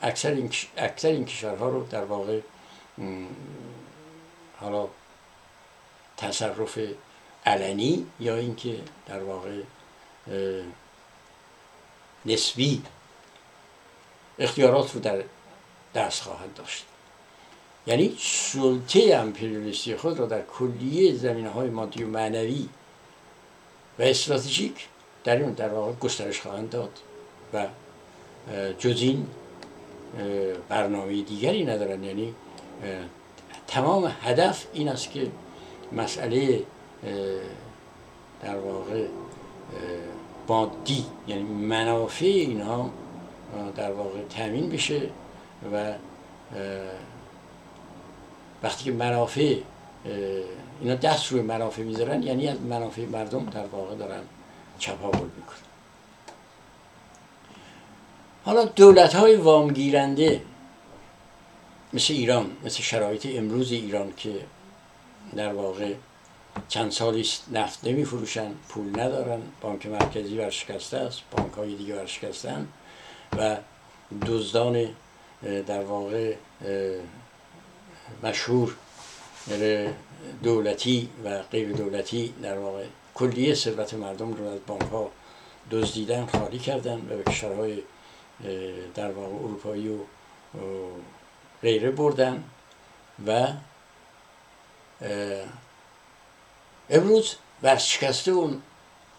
اکثر 0.02 0.30
این, 0.30 0.50
اکثر 0.76 1.08
این 1.08 1.24
کشورها 1.24 1.68
رو 1.68 1.86
در 1.86 2.04
واقع 2.04 2.40
حالا 4.60 4.88
تصرف 6.16 6.78
علنی 7.46 8.06
یا 8.20 8.36
اینکه 8.36 8.80
در 9.06 9.22
واقع 9.22 9.60
نسبی 12.26 12.82
اختیارات 14.38 14.94
رو 14.94 15.00
در 15.00 15.22
دست 15.94 16.22
خواهد 16.22 16.54
داشت. 16.54 16.84
یعنی 17.86 18.16
سلطه 18.18 19.16
امپریالیستی 19.16 19.96
خود 19.96 20.18
را 20.18 20.26
در 20.26 20.42
کلیه 20.42 21.14
زمینه 21.14 21.48
های 21.48 21.70
مادی 21.70 22.04
و 22.04 22.08
معنوی 22.08 22.68
و 23.98 24.02
استراتژیک 24.02 24.88
در 25.24 25.36
این 25.36 25.50
در 25.50 25.68
واقع 25.68 25.92
گسترش 25.92 26.40
خواهند 26.40 26.70
داد 26.70 26.98
و 27.54 27.66
جز 28.78 29.02
این 29.02 29.26
برنامه 30.68 31.22
دیگری 31.22 31.64
ندارن. 31.64 32.04
یعنی 32.04 32.34
تمام 33.66 34.12
هدف 34.22 34.66
این 34.72 34.88
است 34.88 35.10
که 35.10 35.30
مسئله 35.92 36.62
در 38.42 38.56
واقع 38.56 39.06
مادی 40.48 41.04
یعنی 41.28 41.42
منافع 41.42 42.24
اینها 42.24 42.90
در 43.76 43.92
واقع 43.92 44.18
تامین 44.36 44.68
بشه 44.68 45.00
و 45.72 45.94
وقتی 48.64 48.84
که 48.84 48.92
منافع 48.92 49.56
اینا 50.80 50.94
دست 50.94 51.32
روی 51.32 51.42
منافع 51.42 51.82
می‌ذارن 51.82 52.22
یعنی 52.22 52.48
از 52.48 52.60
منافع 52.60 53.04
مردم 53.04 53.44
در 53.44 53.66
واقع 53.66 53.94
دارن 53.94 54.20
چپاول 54.78 55.28
می‌کنن. 55.36 55.58
حالا 58.44 58.64
دولت 58.64 59.14
های 59.14 59.36
وامگیرنده 59.36 60.42
مثل 61.92 62.12
ایران 62.14 62.50
مثل 62.64 62.82
شرایط 62.82 63.26
امروز 63.26 63.72
ایران 63.72 64.12
که 64.16 64.40
در 65.36 65.52
واقع 65.52 65.94
چند 66.68 66.90
سالی 66.90 67.26
نفت 67.52 67.84
نمی 67.84 68.04
فروشن 68.04 68.52
پول 68.68 69.00
ندارن 69.00 69.40
بانک 69.60 69.86
مرکزی 69.86 70.38
ورشکسته 70.38 70.96
است 70.96 71.22
بانک 71.30 71.52
های 71.52 71.74
دیگه 71.74 72.00
ورشکستن 72.00 72.68
و 73.38 73.56
دزدان 74.26 74.88
در 75.66 75.84
واقع 75.84 76.34
مشهور 78.22 78.74
دولتی 80.42 81.08
و 81.24 81.42
غیر 81.42 81.72
دولتی 81.72 82.34
در 82.42 82.58
واقع. 82.58 82.84
کلیه 83.14 83.54
ثروت 83.54 83.94
مردم 83.94 84.32
رو 84.32 84.48
از 84.48 84.58
بانک 84.66 84.82
ها 84.82 85.10
دزدیدن 85.70 86.26
خالی 86.26 86.58
کردن 86.58 86.96
و 86.96 87.16
به 87.16 87.22
کشورهای 87.22 87.82
در 88.94 89.12
واقع 89.12 89.34
اروپایی 89.34 89.88
و 89.88 89.98
غیره 91.62 91.90
بردن 91.90 92.44
و 93.26 93.48
امروز 96.90 97.36
ورشکسته 97.62 98.32
و 98.32 98.54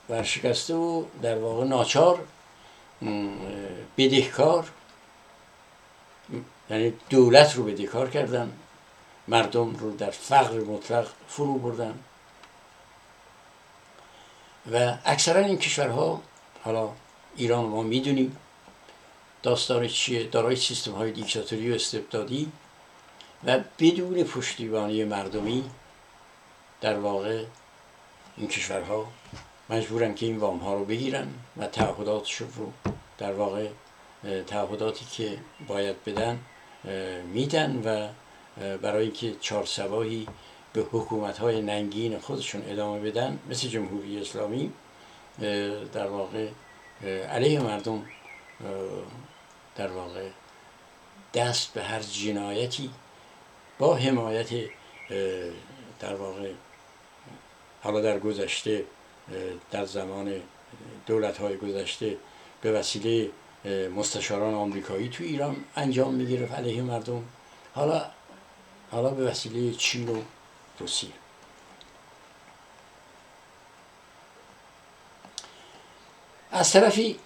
ورشکسته 0.09 0.73
و 0.73 1.03
در 1.21 1.37
واقع 1.37 1.65
ناچار 1.65 2.19
بدهکار 3.97 4.71
یعنی 6.69 6.93
دولت 7.09 7.55
رو 7.55 7.63
بدهکار 7.63 8.09
کردن. 8.09 8.51
مردم 9.27 9.75
رو 9.75 9.97
در 9.97 10.09
فقر 10.09 10.59
مطلق 10.59 11.07
فرو 11.27 11.57
بردن. 11.57 11.99
و 14.71 14.97
اکثرا 15.05 15.39
این 15.39 15.57
کشورها 15.57 16.21
حالا 16.63 16.89
ایران 17.35 17.65
ما 17.65 17.81
می‌دونیم 17.81 18.37
داستان 19.43 19.87
چیه 19.87 20.23
دارای 20.23 20.55
سیستم 20.55 20.91
های 20.91 21.11
دیکتاتوری 21.11 21.71
و 21.71 21.75
استبدادی 21.75 22.51
و 23.43 23.59
بدون 23.79 24.23
پشتیبانی 24.23 25.03
مردمی 25.03 25.69
در 26.81 26.99
واقع 26.99 27.45
این 28.37 28.47
کشورها 28.47 29.07
مجبورن 29.69 30.15
که 30.15 30.25
این 30.25 30.37
وام 30.37 30.57
ها 30.57 30.73
رو 30.73 30.85
بگیرن 30.85 31.27
و 31.57 31.67
تعهداتشون 31.67 32.47
رو 32.55 32.71
در 33.17 33.33
واقع 33.33 33.67
تعهداتی 34.47 35.05
که 35.05 35.37
باید 35.67 35.95
بدن 36.03 36.39
میدن 37.33 37.81
و 37.85 38.07
برای 38.57 39.03
اینکه 39.03 39.35
چهار 39.41 39.65
سواهی 39.65 40.27
به 40.73 40.81
حکومت 40.91 41.37
های 41.37 41.61
ننگین 41.61 42.19
خودشون 42.19 42.63
ادامه 42.67 42.99
بدن 42.99 43.39
مثل 43.49 43.67
جمهوری 43.67 44.21
اسلامی 44.21 44.71
در 45.93 46.07
واقع 46.07 46.47
علیه 47.29 47.59
مردم 47.59 48.05
در 49.75 49.91
واقع 49.91 50.29
دست 51.33 51.73
به 51.73 51.83
هر 51.83 51.99
جنایتی 51.99 52.89
با 53.79 53.95
حمایت 53.95 54.49
در 55.99 56.15
واقع 56.15 56.51
حالا 57.83 58.01
در 58.01 58.19
گذشته 58.19 58.83
در 59.71 59.85
زمان 59.85 60.41
دولت 61.05 61.37
های 61.37 61.57
گذشته 61.57 62.17
به 62.61 62.71
وسیله 62.71 63.29
مستشاران 63.95 64.53
آمریکایی 64.53 65.09
تو 65.09 65.23
ایران 65.23 65.55
انجام 65.75 66.13
می‌گرفت 66.13 66.53
علیه 66.53 66.81
مردم. 66.81 67.23
حالا 67.73 68.05
حالا 68.91 69.09
به 69.09 69.25
وسیله 69.25 69.73
چین 69.73 70.09
و 70.09 70.21
روسیه 70.79 71.11
از 76.51 76.71
طرفی 76.71 77.19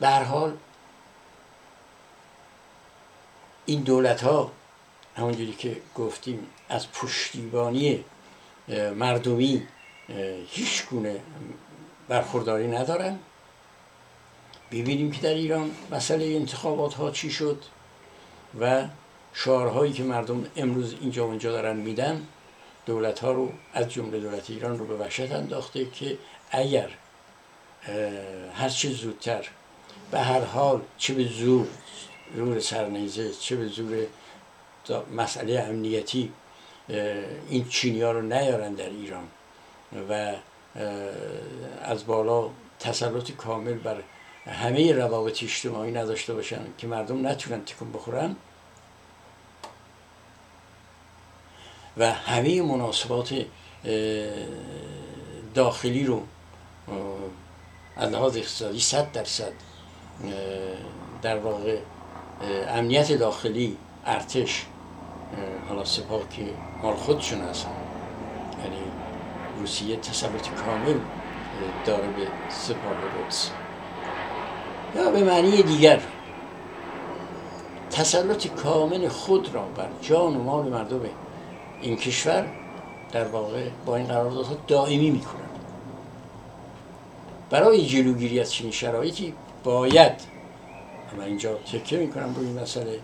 به 0.00 0.08
حال 0.08 0.56
این 3.66 3.80
دولت 3.80 4.22
ها 4.22 4.52
همونجوری 5.16 5.52
که 5.52 5.80
گفتیم 5.94 6.46
از 6.68 6.92
پشتیبانی 6.92 8.04
مردمی 8.94 9.66
هیچ 10.48 10.86
گونه 10.86 11.20
برخورداری 12.08 12.68
ندارن 12.68 13.18
ببینیم 14.70 15.10
که 15.10 15.20
در 15.20 15.34
ایران 15.34 15.70
مسئله 15.90 16.24
انتخابات 16.24 16.94
ها 16.94 17.10
چی 17.10 17.30
شد 17.30 17.64
و 18.60 18.84
شعارهایی 19.32 19.92
که 19.92 20.02
مردم 20.02 20.46
امروز 20.56 20.94
اینجا 21.00 21.26
و 21.26 21.28
اونجا 21.28 21.52
دارن 21.52 21.76
میدن 21.76 22.26
دولت 22.86 23.18
ها 23.18 23.32
رو 23.32 23.52
از 23.74 23.88
جمله 23.88 24.20
دولت 24.20 24.50
ایران 24.50 24.78
رو 24.78 24.86
به 24.86 24.96
وحشت 24.96 25.32
انداخته 25.32 25.90
که 25.90 26.18
اگر 26.50 26.90
هر 28.54 28.68
چه 28.68 28.88
زودتر 28.88 29.48
به 30.10 30.20
هر 30.20 30.40
حال 30.44 30.80
چه 30.98 31.14
به 31.14 31.24
زور 31.24 31.66
زور 32.36 32.60
سرنیزه 32.60 33.32
چه 33.32 33.56
به 33.56 33.66
زور 33.66 34.06
مسئله 35.16 35.60
امنیتی 35.60 36.32
این 37.48 37.68
چینی 37.68 38.02
ها 38.02 38.12
رو 38.12 38.22
نیارن 38.22 38.74
در 38.74 38.88
ایران 38.88 39.28
و 40.10 40.34
از 41.82 42.06
بالا 42.06 42.50
تسلط 42.80 43.30
کامل 43.30 43.74
بر 43.74 44.02
همه 44.46 44.92
روابط 44.92 45.42
اجتماعی 45.42 45.92
نداشته 45.92 46.34
باشن 46.34 46.66
که 46.78 46.86
مردم 46.86 47.26
نتونن 47.26 47.64
تکون 47.64 47.92
بخورن 47.92 48.36
و 52.00 52.12
همه 52.12 52.62
مناسبات 52.62 53.34
داخلی 55.54 56.04
رو 56.04 56.22
از 57.96 58.10
لحاظ 58.12 58.36
اقتصادی 58.36 58.80
صد 58.80 59.12
درصد 59.12 59.52
در 61.22 61.38
واقع 61.38 61.78
امنیت 62.68 63.12
داخلی 63.12 63.76
ارتش 64.06 64.66
حالا 65.68 65.84
سپاه 65.84 66.28
که 66.30 66.42
مال 66.82 66.94
خودشون 66.94 67.40
هستن. 67.40 67.70
یعنی 68.64 68.76
روسیه 69.58 69.96
تسلط 69.96 70.48
کامل 70.48 70.98
داره 71.86 72.06
به 72.06 72.26
سپاه 72.48 72.94
قدس 73.26 73.50
یا 74.96 75.10
به 75.10 75.24
معنی 75.24 75.62
دیگر 75.62 76.00
تسلط 77.90 78.46
کامل 78.46 79.08
خود 79.08 79.54
را 79.54 79.62
بر 79.62 79.88
جان 80.02 80.36
و 80.36 80.42
مال 80.42 80.68
مردم 80.68 81.00
این 81.82 81.96
کشور 81.96 82.46
در 83.12 83.28
واقع 83.28 83.68
با 83.86 83.96
این 83.96 84.06
قراردادها 84.06 84.56
دائمی 84.66 85.10
می‌کنن 85.10 85.40
برای 87.50 87.86
جلوگیری 87.86 88.40
از 88.40 88.52
چنین 88.52 88.72
شرایطی 88.72 89.34
باید 89.64 90.12
من 91.18 91.24
اینجا 91.24 91.54
تکه 91.54 91.96
می‌کنم 91.96 92.34
روی 92.34 92.52
مسئله. 92.52 93.00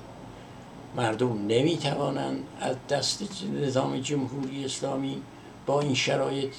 مردم 0.96 1.46
نمی‌توانند 1.46 2.44
از 2.60 2.76
دست 2.90 3.22
نظام 3.62 4.00
جمهوری 4.00 4.64
اسلامی 4.64 5.22
با 5.66 5.80
این 5.80 5.94
شرایط 5.94 6.52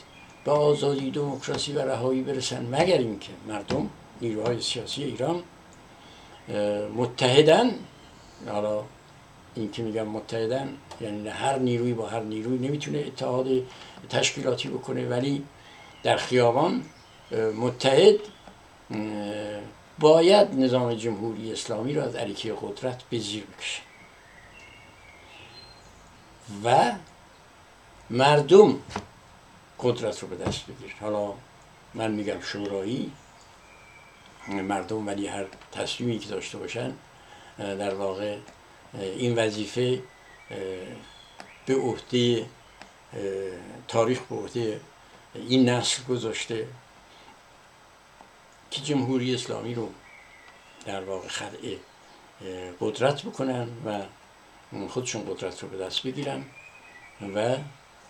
به 0.46 0.52
آزادی 0.52 1.12
دموکراسی 1.12 1.74
و 1.74 1.82
رهایی 1.82 2.22
برسن 2.22 2.66
مگر 2.72 2.98
اینکه 2.98 3.30
مردم 3.48 3.90
نیروهای 4.22 4.62
سیاسی 4.62 5.04
ایران 5.04 5.44
متحدن 6.96 7.72
حالا 8.48 8.84
این 9.58 9.72
که 9.72 9.84
میگم 9.84 10.08
متحدن 10.08 10.78
یعنی 11.02 11.30
هر 11.30 11.60
نیروی 11.60 11.94
با 11.94 12.08
هر 12.08 12.20
نیروی 12.20 12.68
نمی‌تونه 12.68 12.98
اتحاد 12.98 13.48
تشکیلاتی 14.10 14.70
بکنه. 14.70 15.10
ولی 15.10 15.44
در 16.04 16.18
خیابان 16.18 16.84
متحد 17.56 18.16
باید 20.00 20.54
نظام 20.54 20.94
جمهوری 20.94 21.52
اسلامی 21.52 21.94
را 21.94 22.04
از 22.04 22.16
علیکه 22.16 22.54
قدرت 22.62 23.04
به 23.04 23.20
زیر 23.20 23.44
بکشه. 23.44 23.82
و 26.64 26.92
مردم 28.10 28.76
قدرت 29.80 30.20
رو 30.20 30.28
به 30.28 30.36
دست 30.36 30.66
بگیر 30.66 30.96
حالا 31.02 31.34
من 31.94 32.12
میگم 32.12 32.42
شورایی 32.42 33.12
مردم 34.48 35.08
ولی 35.08 35.28
هر 35.28 35.46
تصمیمی 35.72 36.20
که 36.20 36.30
داشته 36.30 36.58
باشن 36.58 36.94
در 37.58 37.94
واقع 37.94 38.38
این 38.94 39.36
وظیفه 39.36 40.02
به 41.66 41.76
عهده 41.76 42.46
تاریخ 43.88 44.20
به 44.20 44.36
عهده 44.36 44.82
این 45.34 45.70
نسل 45.70 46.04
گذاشته 46.04 46.68
که 48.72 48.82
جمهوری 48.82 49.36
اسلامی 49.36 49.76
رو 49.76 49.90
در 50.86 51.04
واقع 51.04 51.28
خدعه 51.28 51.80
قدرت 52.80 53.22
بکنن 53.24 53.68
و 53.86 54.02
خودشون 54.88 55.26
قدرت 55.34 55.64
رو 55.64 55.70
به 55.70 55.78
دست 55.78 56.04
بگیرن 56.04 56.46
و 57.36 57.58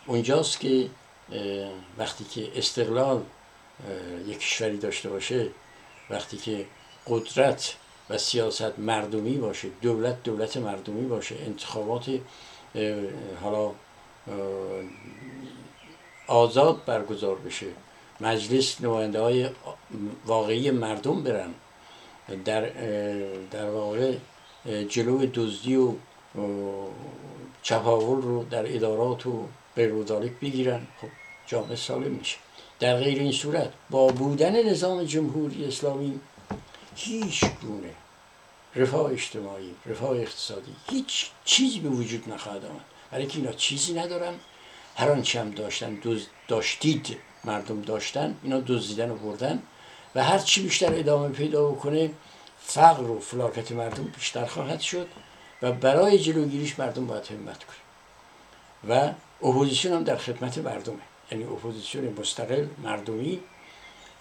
اونجاست 0.05 0.59
که 0.59 0.89
وقتی 1.97 2.23
که 2.23 2.51
استقلال 2.55 3.23
یک 4.27 4.39
کشوری 4.39 4.77
داشته 4.77 5.09
باشه 5.09 5.49
وقتی 6.09 6.37
که 6.37 6.65
قدرت 7.07 7.75
و 8.09 8.17
سیاست 8.17 8.79
مردمی 8.79 9.37
باشه 9.37 9.67
دولت 9.81 10.23
دولت 10.23 10.57
مردمی 10.57 11.07
باشه 11.07 11.35
انتخابات 11.45 12.09
حالا 13.41 13.71
آزاد 16.27 16.85
برگزار 16.85 17.35
بشه 17.35 17.67
مجلس 18.21 18.81
نماینده 18.81 19.21
های 19.21 19.49
واقعی 20.25 20.71
مردم 20.71 21.23
برن. 21.23 21.53
در, 22.45 22.69
در 23.51 23.69
واقع 23.69 24.15
جلو 24.89 25.25
دزدی 25.33 25.75
و 25.75 25.93
چپاول 27.63 28.21
رو 28.21 28.43
در 28.43 28.75
ادارات 28.75 29.27
و 29.27 29.45
غیر 29.75 29.93
بگیرن. 30.41 30.81
خب 31.01 31.07
جامعه 31.47 31.75
سالم 31.75 32.11
میشه. 32.11 32.37
در 32.79 32.97
غیر 32.97 33.19
این 33.19 33.31
صورت 33.31 33.69
با 33.89 34.07
بودن 34.07 34.69
نظام 34.69 35.03
جمهوری 35.03 35.65
اسلامی 35.65 36.19
هیچ 36.97 37.45
گونه 37.61 37.93
رفاه 38.75 39.11
اجتماعی 39.11 39.75
رفاه 39.85 40.17
اقتصادی 40.17 40.75
هیچ 40.89 41.29
چیزی 41.45 41.79
به 41.79 41.89
وجود 41.89 42.29
نخواهد 42.29 42.65
آمد. 42.65 42.85
برای 43.11 43.27
که 43.27 43.37
اینا 43.37 43.51
چیزی 43.51 43.93
ندارن. 43.93 44.33
هر 44.95 45.11
آنچه 45.11 45.39
هم 45.39 45.51
داشتن 45.51 45.99
داشتید 46.47 47.17
مردم 47.43 47.81
داشتن 47.81 48.37
اینا 48.43 48.59
دزدیدن 48.59 49.11
و 49.11 49.15
بردن 49.15 49.63
و 50.15 50.23
هر 50.23 50.39
چی 50.39 50.63
بیشتر 50.63 50.93
ادامه 50.95 51.29
پیدا 51.29 51.69
بکنه 51.71 52.11
فقر 52.59 53.03
و 53.03 53.19
فلاکت 53.19 53.71
مردم 53.71 54.03
بیشتر 54.03 54.45
خواهد 54.45 54.79
شد 54.79 55.07
و 55.61 55.71
برای 55.71 56.19
جلوگیریش 56.19 56.79
مردم 56.79 57.07
باید 57.07 57.25
همت 57.25 57.63
کنه. 57.63 57.77
و 58.89 59.13
اپوزیسیون 59.41 59.93
هم 59.93 60.03
در 60.03 60.17
خدمت 60.17 60.57
مردمه. 60.57 60.97
یعنی 61.31 61.43
اپوزیسیون 61.43 62.15
مستقل 62.19 62.67
مردمی. 62.83 63.39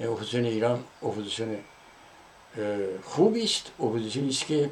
اپوزیسیون 0.01 0.45
ایران 0.45 0.85
اپوزیسیون 1.03 1.59
خوبی 3.05 3.45
است. 3.45 3.71
اپوزیسیونی 3.81 4.29
است 4.29 4.47
که 4.47 4.71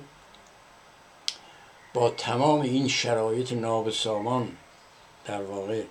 با 1.94 2.10
تمام 2.10 2.60
این 2.60 2.88
شرایط 2.88 3.52
نابسامان 3.52 4.48
در 5.24 5.42
واقع 5.42 5.82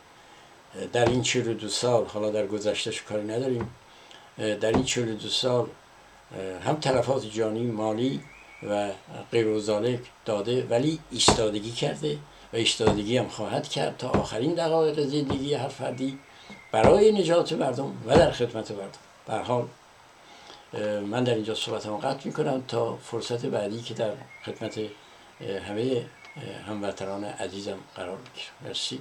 در 0.94 1.10
این 1.10 1.22
چهل 1.22 1.54
دو 1.54 1.70
سال 1.70 2.06
حالا 2.06 2.30
در 2.30 2.48
گذشتهش 2.48 3.02
کاری 3.02 3.24
نداریم 3.24 3.76
در 4.38 4.72
این 4.72 4.84
چهل 4.84 5.14
دو 5.14 5.30
سال 5.30 5.68
هم 6.66 6.76
تلفات 6.76 7.26
جانی 7.26 7.64
مالی 7.64 8.24
و 8.70 8.92
غیر 9.32 9.60
داده 10.26 10.68
ولی 10.70 11.00
ایستادگی 11.12 11.72
کرده 11.72 12.18
و 12.54 12.56
ایستادگی 12.56 13.18
هم 13.18 13.28
خواهد 13.28 13.68
کرد 13.68 13.98
تا 13.98 14.10
آخرین 14.10 14.54
دقایق 14.54 15.00
زندگی 15.00 15.54
هر 15.54 15.68
فردی 15.68 16.20
برای 16.72 17.12
نجات 17.12 17.54
مردم 17.54 17.98
و 18.08 18.16
در 18.16 18.32
خدمت 18.32 18.72
مردم. 18.72 18.90
به 19.28 19.34
حال 19.34 19.68
من 21.08 21.24
در 21.24 21.34
اینجا 21.34 21.56
صحبتمو 21.56 21.98
قطع 21.98 22.28
می‌کنم 22.28 22.64
تا 22.68 22.96
فرصت 22.96 23.46
بعدی 23.46 23.82
که 23.82 23.94
در 23.94 24.12
خدمت 24.46 24.80
همه 25.70 26.06
هموطنان 26.68 27.24
عزیزم 27.24 27.78
قرار 27.96 28.18
بگیرم. 28.18 28.54
مرسی. 28.66 29.00